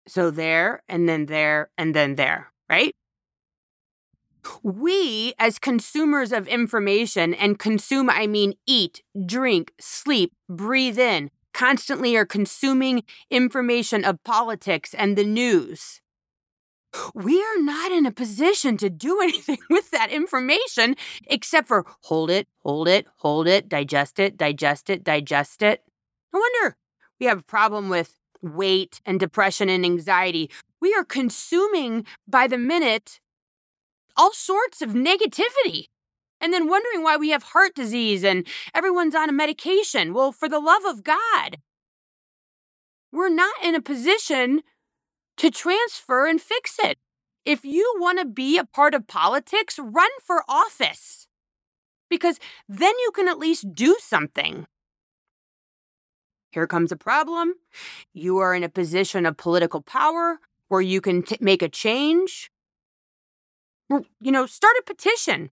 So 0.07 0.31
there, 0.31 0.83
and 0.89 1.09
then 1.09 1.27
there, 1.27 1.71
and 1.79 1.95
then 1.95 2.17
there, 2.17 2.53
right? 2.69 2.95
We, 4.63 5.35
as 5.39 5.59
consumers 5.59 6.33
of 6.33 6.49
information, 6.49 7.35
and 7.35 7.59
consume, 7.59 8.11
I 8.11 8.27
mean 8.27 8.55
eat, 8.67 9.03
drink, 9.27 9.73
sleep, 9.81 10.33
breathe 10.49 10.99
in, 10.99 11.31
constantly 11.53 12.17
are 12.17 12.27
consuming 12.27 13.03
information 13.31 14.05
of 14.05 14.23
politics 14.25 14.95
and 14.95 15.17
the 15.17 15.25
news. 15.25 16.01
We 17.15 17.41
are 17.41 17.59
not 17.59 17.91
in 17.91 18.05
a 18.05 18.13
position 18.13 18.77
to 18.79 18.91
do 18.91 19.21
anything 19.23 19.59
with 19.71 19.91
that 19.91 20.11
information 20.11 20.97
except 21.27 21.69
for 21.69 21.87
hold 22.03 22.31
it, 22.31 22.49
hold 22.63 22.89
it, 22.89 23.07
hold 23.19 23.47
it, 23.49 23.69
digest 23.69 24.19
it, 24.19 24.37
digest 24.37 24.91
it, 24.91 25.05
digest 25.05 25.63
it. 25.63 25.83
No 26.33 26.41
wonder 26.41 26.77
we 27.21 27.27
have 27.27 27.39
a 27.39 27.45
problem 27.45 27.89
with 27.89 28.17
weight 28.43 29.01
and 29.07 29.21
depression 29.21 29.69
and 29.69 29.85
anxiety. 29.85 30.51
We 30.81 30.93
are 30.95 31.05
consuming 31.05 32.05
by 32.27 32.49
the 32.49 32.59
minute 32.59 33.21
all 34.17 34.33
sorts 34.33 34.83
of 34.83 34.91
negativity. 34.91 35.87
And 36.41 36.53
then 36.53 36.69
wondering 36.69 37.03
why 37.03 37.17
we 37.17 37.31
have 37.31 37.43
heart 37.45 37.75
disease 37.75 38.25
and 38.25 38.47
everyone's 38.75 39.15
on 39.15 39.29
a 39.29 39.33
medication. 39.33 40.13
Well, 40.13 40.33
for 40.33 40.49
the 40.49 40.59
love 40.59 40.85
of 40.85 41.05
God, 41.05 41.59
we're 43.13 43.29
not 43.29 43.55
in 43.63 43.75
a 43.75 43.81
position 43.81 44.63
to 45.37 45.51
transfer 45.51 46.27
and 46.27 46.41
fix 46.41 46.79
it. 46.81 46.99
If 47.45 47.65
you 47.65 47.95
want 47.99 48.19
to 48.19 48.25
be 48.25 48.59
a 48.59 48.65
part 48.65 48.95
of 48.95 49.07
politics, 49.07 49.79
run 49.79 50.11
for 50.25 50.43
office 50.49 51.27
because 52.09 52.39
then 52.69 52.93
you 52.99 53.11
can 53.15 53.27
at 53.27 53.39
least 53.39 53.75
do 53.75 53.97
something. 53.99 54.67
Here 56.51 56.67
comes 56.67 56.93
a 56.93 56.97
problem. 56.97 57.55
You 58.13 58.39
are 58.39 58.55
in 58.55 58.63
a 58.63 58.69
position 58.69 59.25
of 59.25 59.39
political 59.39 59.81
power 59.81 60.39
where 60.69 60.83
you 60.83 61.01
can 61.01 61.23
t- 61.23 61.39
make 61.41 61.63
a 61.63 61.69
change 61.69 62.51
you 64.21 64.33
know, 64.33 64.47
start 64.47 64.75
a 64.79 64.83
petition, 64.85 65.51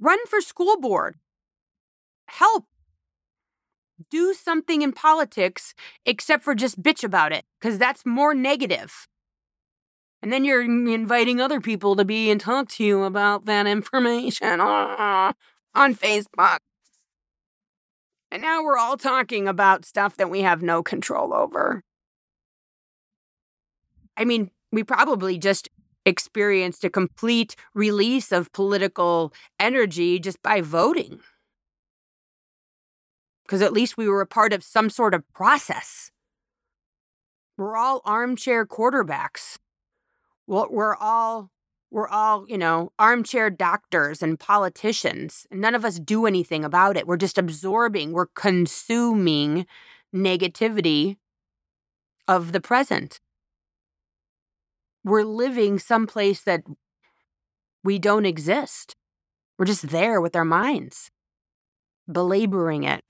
run 0.00 0.18
for 0.26 0.40
school 0.40 0.78
board, 0.80 1.16
help. 2.28 2.64
Do 4.10 4.32
something 4.32 4.80
in 4.80 4.92
politics 4.92 5.74
except 6.06 6.42
for 6.42 6.54
just 6.54 6.80
bitch 6.80 7.04
about 7.04 7.32
it, 7.32 7.44
because 7.60 7.76
that's 7.76 8.06
more 8.06 8.32
negative. 8.34 9.06
And 10.22 10.32
then 10.32 10.44
you're 10.44 10.62
inviting 10.62 11.38
other 11.38 11.60
people 11.60 11.96
to 11.96 12.04
be 12.04 12.30
and 12.30 12.40
talk 12.40 12.68
to 12.70 12.84
you 12.84 13.04
about 13.04 13.44
that 13.44 13.66
information 13.66 14.58
ah, 14.60 15.34
on 15.74 15.94
Facebook. 15.94 16.58
And 18.30 18.40
now 18.40 18.62
we're 18.62 18.78
all 18.78 18.96
talking 18.96 19.46
about 19.48 19.84
stuff 19.84 20.16
that 20.16 20.30
we 20.30 20.40
have 20.40 20.62
no 20.62 20.82
control 20.82 21.34
over. 21.34 21.82
I 24.16 24.24
mean, 24.24 24.50
we 24.72 24.82
probably 24.84 25.36
just 25.36 25.68
experienced 26.04 26.84
a 26.84 26.90
complete 26.90 27.56
release 27.74 28.32
of 28.32 28.52
political 28.52 29.32
energy 29.58 30.18
just 30.18 30.42
by 30.42 30.60
voting. 30.60 31.20
Because 33.44 33.62
at 33.62 33.72
least 33.72 33.96
we 33.96 34.08
were 34.08 34.20
a 34.20 34.26
part 34.26 34.52
of 34.52 34.62
some 34.62 34.90
sort 34.90 35.14
of 35.14 35.28
process. 35.32 36.10
We're 37.56 37.76
all 37.76 38.00
armchair 38.04 38.64
quarterbacks. 38.64 39.58
We're 40.46 40.96
all 40.96 41.50
we're 41.90 42.08
all, 42.08 42.46
you 42.48 42.56
know, 42.56 42.92
armchair 42.98 43.50
doctors 43.50 44.22
and 44.22 44.38
politicians. 44.38 45.46
None 45.50 45.74
of 45.74 45.84
us 45.84 45.98
do 45.98 46.24
anything 46.24 46.64
about 46.64 46.96
it. 46.96 47.06
We're 47.06 47.16
just 47.16 47.36
absorbing, 47.36 48.12
we're 48.12 48.26
consuming 48.26 49.66
negativity 50.14 51.16
of 52.28 52.52
the 52.52 52.60
present 52.60 53.20
we're 55.04 55.24
living 55.24 55.78
someplace 55.78 56.42
that 56.42 56.62
we 57.82 57.98
don't 57.98 58.26
exist. 58.26 58.96
We're 59.58 59.66
just 59.66 59.88
there 59.88 60.20
with 60.20 60.36
our 60.36 60.44
minds, 60.44 61.10
belaboring 62.10 62.84
it. 62.84 63.04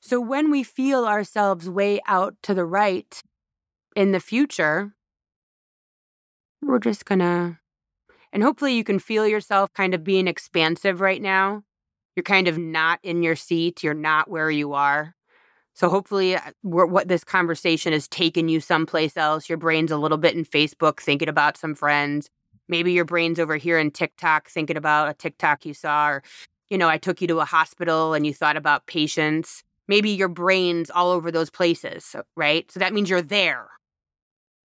So 0.00 0.20
when 0.20 0.50
we 0.50 0.64
feel 0.64 1.04
ourselves 1.04 1.68
way 1.68 2.00
out 2.06 2.34
to 2.42 2.54
the 2.54 2.64
right 2.64 3.22
in 3.94 4.12
the 4.12 4.20
future, 4.20 4.94
we're 6.60 6.80
just 6.80 7.04
gonna, 7.04 7.60
and 8.32 8.42
hopefully 8.42 8.74
you 8.74 8.84
can 8.84 8.98
feel 8.98 9.26
yourself 9.26 9.72
kind 9.72 9.94
of 9.94 10.04
being 10.04 10.26
expansive 10.26 11.00
right 11.00 11.22
now. 11.22 11.62
You're 12.16 12.24
kind 12.24 12.48
of 12.48 12.58
not 12.58 12.98
in 13.02 13.22
your 13.22 13.36
seat, 13.36 13.82
you're 13.82 13.94
not 13.94 14.28
where 14.28 14.50
you 14.50 14.72
are. 14.72 15.14
So 15.74 15.88
hopefully, 15.88 16.36
uh, 16.36 16.40
what 16.62 17.08
this 17.08 17.24
conversation 17.24 17.92
has 17.92 18.08
taken 18.08 18.48
you 18.48 18.60
someplace 18.60 19.16
else. 19.16 19.48
Your 19.48 19.58
brain's 19.58 19.90
a 19.90 19.96
little 19.96 20.18
bit 20.18 20.34
in 20.34 20.44
Facebook, 20.44 21.00
thinking 21.00 21.28
about 21.28 21.56
some 21.56 21.74
friends. 21.74 22.28
Maybe 22.68 22.92
your 22.92 23.04
brain's 23.04 23.38
over 23.40 23.56
here 23.56 23.78
in 23.78 23.90
TikTok, 23.90 24.48
thinking 24.48 24.76
about 24.76 25.08
a 25.08 25.14
TikTok 25.14 25.64
you 25.66 25.74
saw, 25.74 26.08
or 26.08 26.22
you 26.70 26.78
know, 26.78 26.88
I 26.88 26.98
took 26.98 27.20
you 27.20 27.28
to 27.28 27.40
a 27.40 27.44
hospital 27.44 28.14
and 28.14 28.26
you 28.26 28.32
thought 28.34 28.56
about 28.56 28.86
patients. 28.86 29.62
maybe 29.88 30.10
your 30.10 30.28
brain's 30.28 30.90
all 30.90 31.10
over 31.10 31.30
those 31.30 31.50
places, 31.50 32.14
right? 32.36 32.70
So 32.70 32.80
that 32.80 32.92
means 32.94 33.10
you're 33.10 33.20
there. 33.22 33.68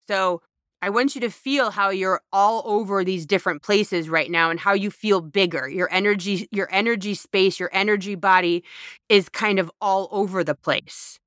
So 0.09 0.43
I 0.87 0.89
want 0.89 1.17
you 1.17 1.21
to 1.23 1.31
feel 1.31 1.73
how 1.73 1.91
you're 1.91 2.21
all 2.33 2.63
over 2.65 3.03
these 3.03 3.27
different 3.27 3.61
places 3.61 4.09
right 4.09 4.31
now 4.31 4.51
and 4.51 4.61
how 4.61 4.73
you 4.73 4.93
feel 4.93 5.21
bigger. 5.21 5.69
Your 5.69 5.93
energy, 5.93 6.47
your 6.53 6.69
energy 6.71 7.15
space, 7.15 7.59
your 7.59 7.71
energy 7.73 8.15
body 8.15 8.63
is 9.09 9.29
kind 9.29 9.59
of 9.59 9.69
all 9.81 10.07
over 10.13 10.45
the 10.45 10.55
place. 10.55 11.19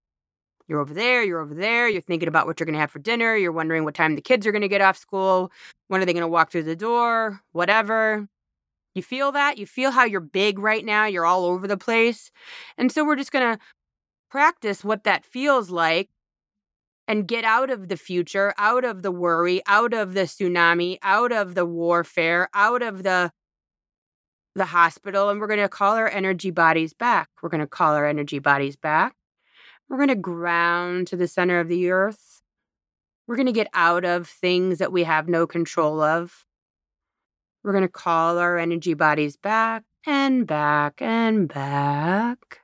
You're 0.70 0.80
over 0.80 0.94
there, 0.94 1.26
you're 1.26 1.42
over 1.42 1.54
there, 1.54 1.90
you're 1.90 2.00
thinking 2.00 2.30
about 2.30 2.48
what 2.48 2.58
you're 2.58 2.66
going 2.68 2.76
to 2.76 2.80
have 2.80 2.90
for 2.90 3.00
dinner, 3.00 3.36
you're 3.36 3.52
wondering 3.52 3.84
what 3.84 3.96
time 3.96 4.16
the 4.16 4.22
kids 4.22 4.48
are 4.48 4.54
going 4.54 4.62
to 4.62 4.70
get 4.70 4.80
off 4.80 4.96
school, 4.96 5.52
when 5.90 6.02
are 6.02 6.06
they 6.06 6.14
going 6.14 6.22
to 6.22 6.28
walk 6.30 6.52
through 6.52 6.64
the 6.64 6.78
door, 6.78 7.42
whatever. 7.52 8.30
You 8.96 9.04
feel 9.04 9.34
that? 9.34 9.58
You 9.58 9.66
feel 9.66 9.92
how 9.92 10.06
you're 10.06 10.22
big 10.22 10.58
right 10.58 10.86
now, 10.86 11.06
you're 11.06 11.26
all 11.26 11.44
over 11.44 11.68
the 11.68 11.76
place. 11.76 12.32
And 12.78 12.94
so 12.94 13.04
we're 13.04 13.18
just 13.18 13.34
going 13.34 13.58
to 13.58 13.62
practice 14.32 14.86
what 14.86 15.04
that 15.04 15.26
feels 15.26 15.70
like 15.70 16.10
and 17.10 17.28
get 17.28 17.44
out 17.44 17.72
of 17.72 17.90
the 17.90 17.98
future, 17.98 18.54
out 18.60 18.86
of 18.86 19.02
the 19.02 19.12
worry, 19.12 19.64
out 19.66 19.96
of 19.96 20.14
the 20.14 20.22
tsunami, 20.22 21.00
out 21.02 21.32
of 21.32 21.56
the 21.56 21.66
warfare, 21.66 22.50
out 22.54 22.84
of 22.84 23.02
the 23.04 23.32
the 24.56 24.66
hospital 24.66 25.30
and 25.30 25.40
we're 25.40 25.48
going 25.48 25.60
to 25.60 25.70
call 25.70 25.96
our 25.96 26.10
energy 26.10 26.52
bodies 26.52 26.94
back. 26.94 27.30
We're 27.42 27.50
going 27.50 27.62
to 27.62 27.68
call 27.68 27.94
our 27.94 28.06
energy 28.06 28.40
bodies 28.40 28.76
back. 28.76 29.16
We're 29.88 29.98
going 29.98 30.10
to 30.10 30.16
ground 30.16 31.08
to 31.08 31.16
the 31.16 31.28
center 31.28 31.60
of 31.60 31.68
the 31.68 31.90
earth. 31.90 32.42
We're 33.26 33.38
going 33.38 33.46
to 33.46 33.52
get 33.52 33.70
out 33.74 34.06
of 34.06 34.28
things 34.28 34.80
that 34.80 34.92
we 34.92 35.04
have 35.04 35.30
no 35.30 35.48
control 35.48 36.02
of. 36.02 36.46
We're 37.64 37.72
going 37.72 37.84
to 37.84 37.88
call 37.88 38.38
our 38.38 38.58
energy 38.58 38.96
bodies 38.96 39.38
back 39.38 39.84
and 40.06 40.46
back 40.46 41.02
and 41.02 41.48
back. 41.48 42.59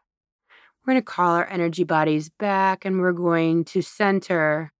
We're 0.86 0.94
going 0.94 1.02
to 1.02 1.06
call 1.06 1.32
our 1.32 1.48
energy 1.50 1.84
bodies 1.84 2.30
back 2.30 2.86
and 2.86 3.00
we're 3.00 3.12
going 3.12 3.66
to 3.66 3.82
center, 3.82 4.72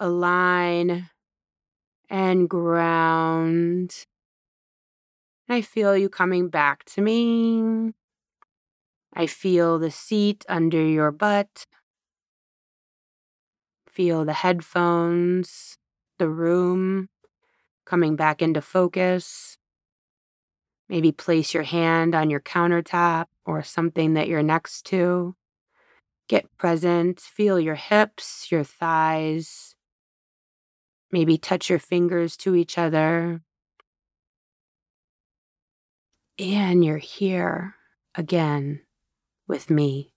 align, 0.00 1.10
and 2.08 2.48
ground. 2.48 4.06
I 5.46 5.60
feel 5.60 5.94
you 5.94 6.08
coming 6.08 6.48
back 6.48 6.86
to 6.86 7.02
me. 7.02 7.92
I 9.12 9.26
feel 9.26 9.78
the 9.78 9.90
seat 9.90 10.46
under 10.48 10.82
your 10.82 11.10
butt. 11.10 11.66
Feel 13.90 14.24
the 14.24 14.32
headphones, 14.32 15.76
the 16.18 16.30
room 16.30 17.10
coming 17.84 18.16
back 18.16 18.40
into 18.40 18.62
focus. 18.62 19.58
Maybe 20.88 21.10
place 21.12 21.52
your 21.52 21.64
hand 21.64 22.14
on 22.14 22.30
your 22.30 22.40
countertop 22.40 23.26
or 23.44 23.62
something 23.62 24.14
that 24.14 24.28
you're 24.28 24.42
next 24.42 24.86
to. 24.86 25.34
Get 26.28 26.56
present. 26.58 27.20
Feel 27.20 27.58
your 27.58 27.74
hips, 27.74 28.50
your 28.50 28.64
thighs. 28.64 29.74
Maybe 31.12 31.38
touch 31.38 31.70
your 31.70 31.78
fingers 31.78 32.36
to 32.38 32.54
each 32.54 32.78
other. 32.78 33.42
And 36.38 36.84
you're 36.84 36.98
here 36.98 37.76
again 38.14 38.82
with 39.48 39.70
me. 39.70 40.12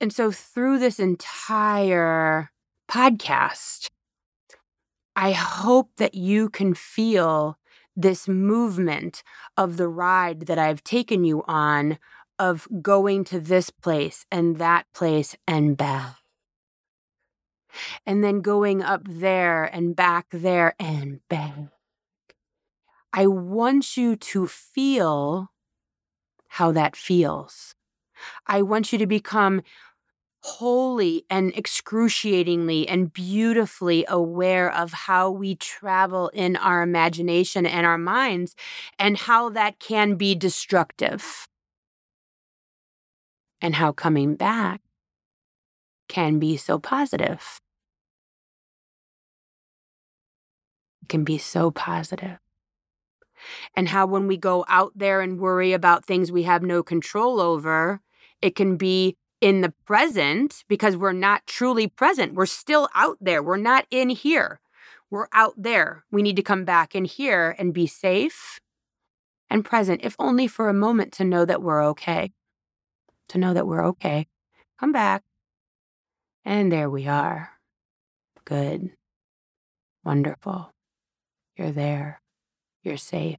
And 0.00 0.12
so, 0.12 0.32
through 0.32 0.80
this 0.80 0.98
entire 0.98 2.50
podcast, 2.90 3.86
I 5.14 5.32
hope 5.32 5.90
that 5.96 6.14
you 6.14 6.48
can 6.48 6.74
feel 6.74 7.56
this 7.96 8.26
movement 8.28 9.22
of 9.56 9.76
the 9.76 9.88
ride 9.88 10.46
that 10.46 10.58
I've 10.58 10.82
taken 10.84 11.24
you 11.24 11.44
on 11.46 11.98
of 12.38 12.66
going 12.80 13.24
to 13.24 13.38
this 13.38 13.70
place 13.70 14.26
and 14.30 14.56
that 14.56 14.86
place 14.94 15.36
and 15.46 15.76
back. 15.76 16.16
And 18.04 18.22
then 18.22 18.40
going 18.40 18.82
up 18.82 19.02
there 19.08 19.64
and 19.64 19.96
back 19.96 20.26
there 20.30 20.74
and 20.78 21.20
back. 21.28 21.54
I 23.12 23.26
want 23.26 23.96
you 23.96 24.16
to 24.16 24.46
feel 24.46 25.50
how 26.48 26.72
that 26.72 26.96
feels. 26.96 27.74
I 28.46 28.62
want 28.62 28.92
you 28.92 28.98
to 28.98 29.06
become 29.06 29.62
wholly 30.42 31.24
and 31.30 31.56
excruciatingly 31.56 32.88
and 32.88 33.12
beautifully 33.12 34.04
aware 34.08 34.72
of 34.72 34.92
how 34.92 35.30
we 35.30 35.54
travel 35.54 36.28
in 36.34 36.56
our 36.56 36.82
imagination 36.82 37.64
and 37.64 37.86
our 37.86 37.98
minds 37.98 38.56
and 38.98 39.16
how 39.16 39.48
that 39.48 39.78
can 39.78 40.16
be 40.16 40.34
destructive. 40.34 41.46
And 43.60 43.76
how 43.76 43.92
coming 43.92 44.34
back 44.34 44.80
can 46.08 46.40
be 46.40 46.56
so 46.56 46.80
positive. 46.80 47.60
It 51.02 51.08
can 51.08 51.22
be 51.22 51.38
so 51.38 51.70
positive. 51.70 52.38
And 53.76 53.88
how 53.88 54.06
when 54.06 54.26
we 54.26 54.36
go 54.36 54.64
out 54.68 54.92
there 54.96 55.20
and 55.20 55.38
worry 55.38 55.72
about 55.72 56.04
things 56.04 56.32
we 56.32 56.42
have 56.42 56.62
no 56.62 56.82
control 56.82 57.40
over, 57.40 58.00
it 58.40 58.56
can 58.56 58.76
be 58.76 59.16
in 59.42 59.60
the 59.60 59.74
present 59.84 60.64
because 60.68 60.96
we're 60.96 61.12
not 61.12 61.46
truly 61.46 61.88
present. 61.88 62.34
We're 62.34 62.46
still 62.46 62.88
out 62.94 63.18
there. 63.20 63.42
We're 63.42 63.56
not 63.56 63.86
in 63.90 64.08
here. 64.08 64.60
We're 65.10 65.26
out 65.32 65.54
there. 65.58 66.04
We 66.12 66.22
need 66.22 66.36
to 66.36 66.42
come 66.42 66.64
back 66.64 66.94
in 66.94 67.04
here 67.04 67.54
and 67.58 67.74
be 67.74 67.88
safe 67.88 68.60
and 69.50 69.64
present, 69.64 70.00
if 70.04 70.14
only 70.18 70.46
for 70.46 70.68
a 70.68 70.74
moment 70.74 71.12
to 71.14 71.24
know 71.24 71.44
that 71.44 71.60
we're 71.60 71.84
okay. 71.86 72.30
To 73.30 73.38
know 73.38 73.52
that 73.52 73.66
we're 73.66 73.84
okay. 73.88 74.28
Come 74.78 74.92
back. 74.92 75.22
And 76.44 76.70
there 76.70 76.88
we 76.88 77.08
are. 77.08 77.50
Good. 78.44 78.92
Wonderful. 80.04 80.70
You're 81.56 81.72
there. 81.72 82.20
You're 82.84 82.96
safe. 82.96 83.38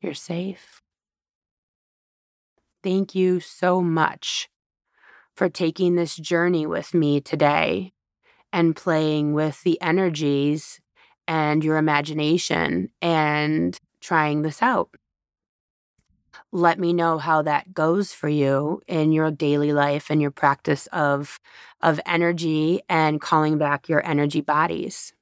You're 0.00 0.14
safe. 0.14 0.83
Thank 2.84 3.14
you 3.14 3.40
so 3.40 3.80
much 3.80 4.50
for 5.34 5.48
taking 5.48 5.94
this 5.94 6.16
journey 6.16 6.66
with 6.66 6.92
me 6.92 7.18
today 7.18 7.94
and 8.52 8.76
playing 8.76 9.32
with 9.32 9.62
the 9.62 9.80
energies 9.80 10.82
and 11.26 11.64
your 11.64 11.78
imagination 11.78 12.90
and 13.00 13.80
trying 14.02 14.42
this 14.42 14.60
out. 14.60 14.90
Let 16.52 16.78
me 16.78 16.92
know 16.92 17.16
how 17.16 17.40
that 17.40 17.72
goes 17.72 18.12
for 18.12 18.28
you 18.28 18.82
in 18.86 19.12
your 19.12 19.30
daily 19.30 19.72
life 19.72 20.10
and 20.10 20.20
your 20.20 20.30
practice 20.30 20.86
of, 20.88 21.40
of 21.80 21.98
energy 22.04 22.82
and 22.90 23.18
calling 23.18 23.56
back 23.56 23.88
your 23.88 24.06
energy 24.06 24.42
bodies. 24.42 25.14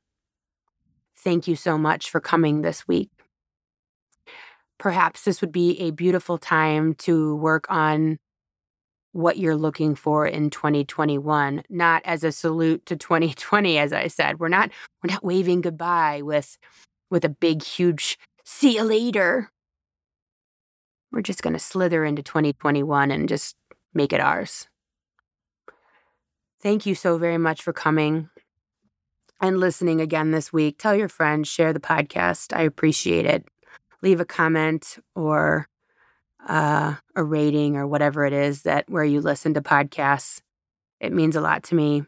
Thank 1.17 1.47
you 1.47 1.55
so 1.55 1.79
much 1.79 2.11
for 2.11 2.19
coming 2.19 2.63
this 2.63 2.89
week 2.89 3.12
perhaps 4.83 5.23
this 5.23 5.41
would 5.41 5.53
be 5.53 5.81
a 5.81 5.93
beautiful 5.93 6.37
time 6.37 6.93
to 6.95 7.37
work 7.37 7.67
on 7.71 8.19
what 9.13 9.39
you're 9.39 9.55
looking 9.55 9.95
for 9.95 10.27
in 10.27 10.51
2021 10.51 11.63
not 11.71 12.03
as 12.05 12.25
a 12.25 12.33
salute 12.33 12.85
to 12.85 12.97
2020 12.97 13.79
as 13.79 13.93
i 13.93 14.09
said. 14.09 14.41
We're 14.41 14.49
not 14.49 14.71
we're 15.03 15.13
not 15.13 15.25
waving 15.25 15.61
goodbye 15.61 16.23
with 16.23 16.59
with 17.11 17.25
a 17.25 17.29
big 17.29 17.63
huge 17.63 18.19
see 18.45 18.75
you 18.75 18.83
later. 18.83 19.53
We're 21.13 21.23
just 21.23 21.43
going 21.43 21.53
to 21.53 21.61
slither 21.61 22.05
into 22.05 22.25
2021 22.25 23.13
and 23.13 23.29
just 23.29 23.55
make 23.95 24.13
it 24.13 24.21
ours. 24.21 24.67
Thank 26.61 26.87
you 26.87 26.97
so 26.97 27.19
very 27.19 27.39
much 27.39 27.63
for 27.63 27.73
coming 27.73 28.31
and 29.41 29.61
listening 29.61 30.01
again 30.01 30.33
this 30.33 30.53
week. 30.53 30.79
Tell 30.79 30.97
your 30.97 31.09
friends 31.09 31.49
share 31.49 31.73
the 31.73 31.79
podcast. 31.79 32.57
I 32.57 32.63
appreciate 32.63 33.27
it 33.27 33.47
leave 34.03 34.21
a 34.21 34.25
comment 34.25 34.99
or 35.15 35.69
uh, 36.49 36.95
a 37.15 37.25
rating 37.25 37.77
or 37.77 37.87
whatever 37.87 38.27
it 38.27 38.33
is 38.33 38.63
that 38.63 38.89
where 38.89 39.05
you 39.05 39.21
listen 39.21 39.55
to 39.55 39.63
podcasts. 39.63 40.41
It 41.01 41.13
means 41.13 41.37
a 41.37 41.41
lot 41.41 41.63
to 41.65 41.75
me. 41.75 42.05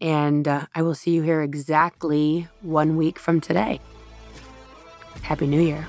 And 0.00 0.46
uh, 0.46 0.66
I 0.74 0.82
will 0.82 0.94
see 0.94 1.12
you 1.12 1.22
here 1.22 1.42
exactly 1.42 2.48
one 2.62 2.96
week 2.96 3.18
from 3.18 3.40
today. 3.40 3.80
Happy 5.22 5.46
New 5.46 5.60
Year. 5.60 5.86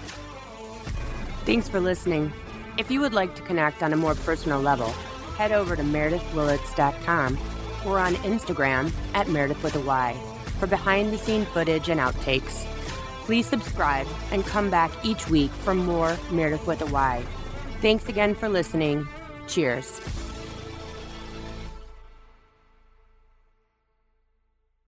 Thanks 1.45 1.67
for 1.67 1.79
listening. 1.79 2.31
If 2.77 2.89
you 2.89 3.01
would 3.01 3.13
like 3.13 3.35
to 3.35 3.41
connect 3.41 3.83
on 3.83 3.93
a 3.93 3.97
more 3.97 4.15
personal 4.15 4.61
level, 4.61 4.89
head 5.37 5.51
over 5.51 5.75
to 5.75 5.83
meredithwillits.com 5.83 7.37
or 7.85 7.99
on 7.99 8.15
Instagram 8.15 8.91
at 9.13 9.29
Meredith 9.29 9.61
with 9.61 9.75
a 9.75 9.81
Y 9.81 10.15
for 10.59 10.67
behind 10.67 11.13
the 11.13 11.17
scene 11.17 11.45
footage 11.45 11.89
and 11.89 11.99
outtakes. 11.99 12.65
Please 13.26 13.47
subscribe 13.47 14.07
and 14.32 14.45
come 14.45 14.69
back 14.69 14.91
each 15.03 15.28
week 15.30 15.49
for 15.49 15.73
more 15.73 16.15
Meredith 16.32 16.67
with 16.67 16.82
a 16.82 16.86
Y. 16.86 17.23
Thanks 17.82 18.07
again 18.07 18.36
for 18.36 18.47
listening. 18.47 19.07
Cheers. 19.47 19.99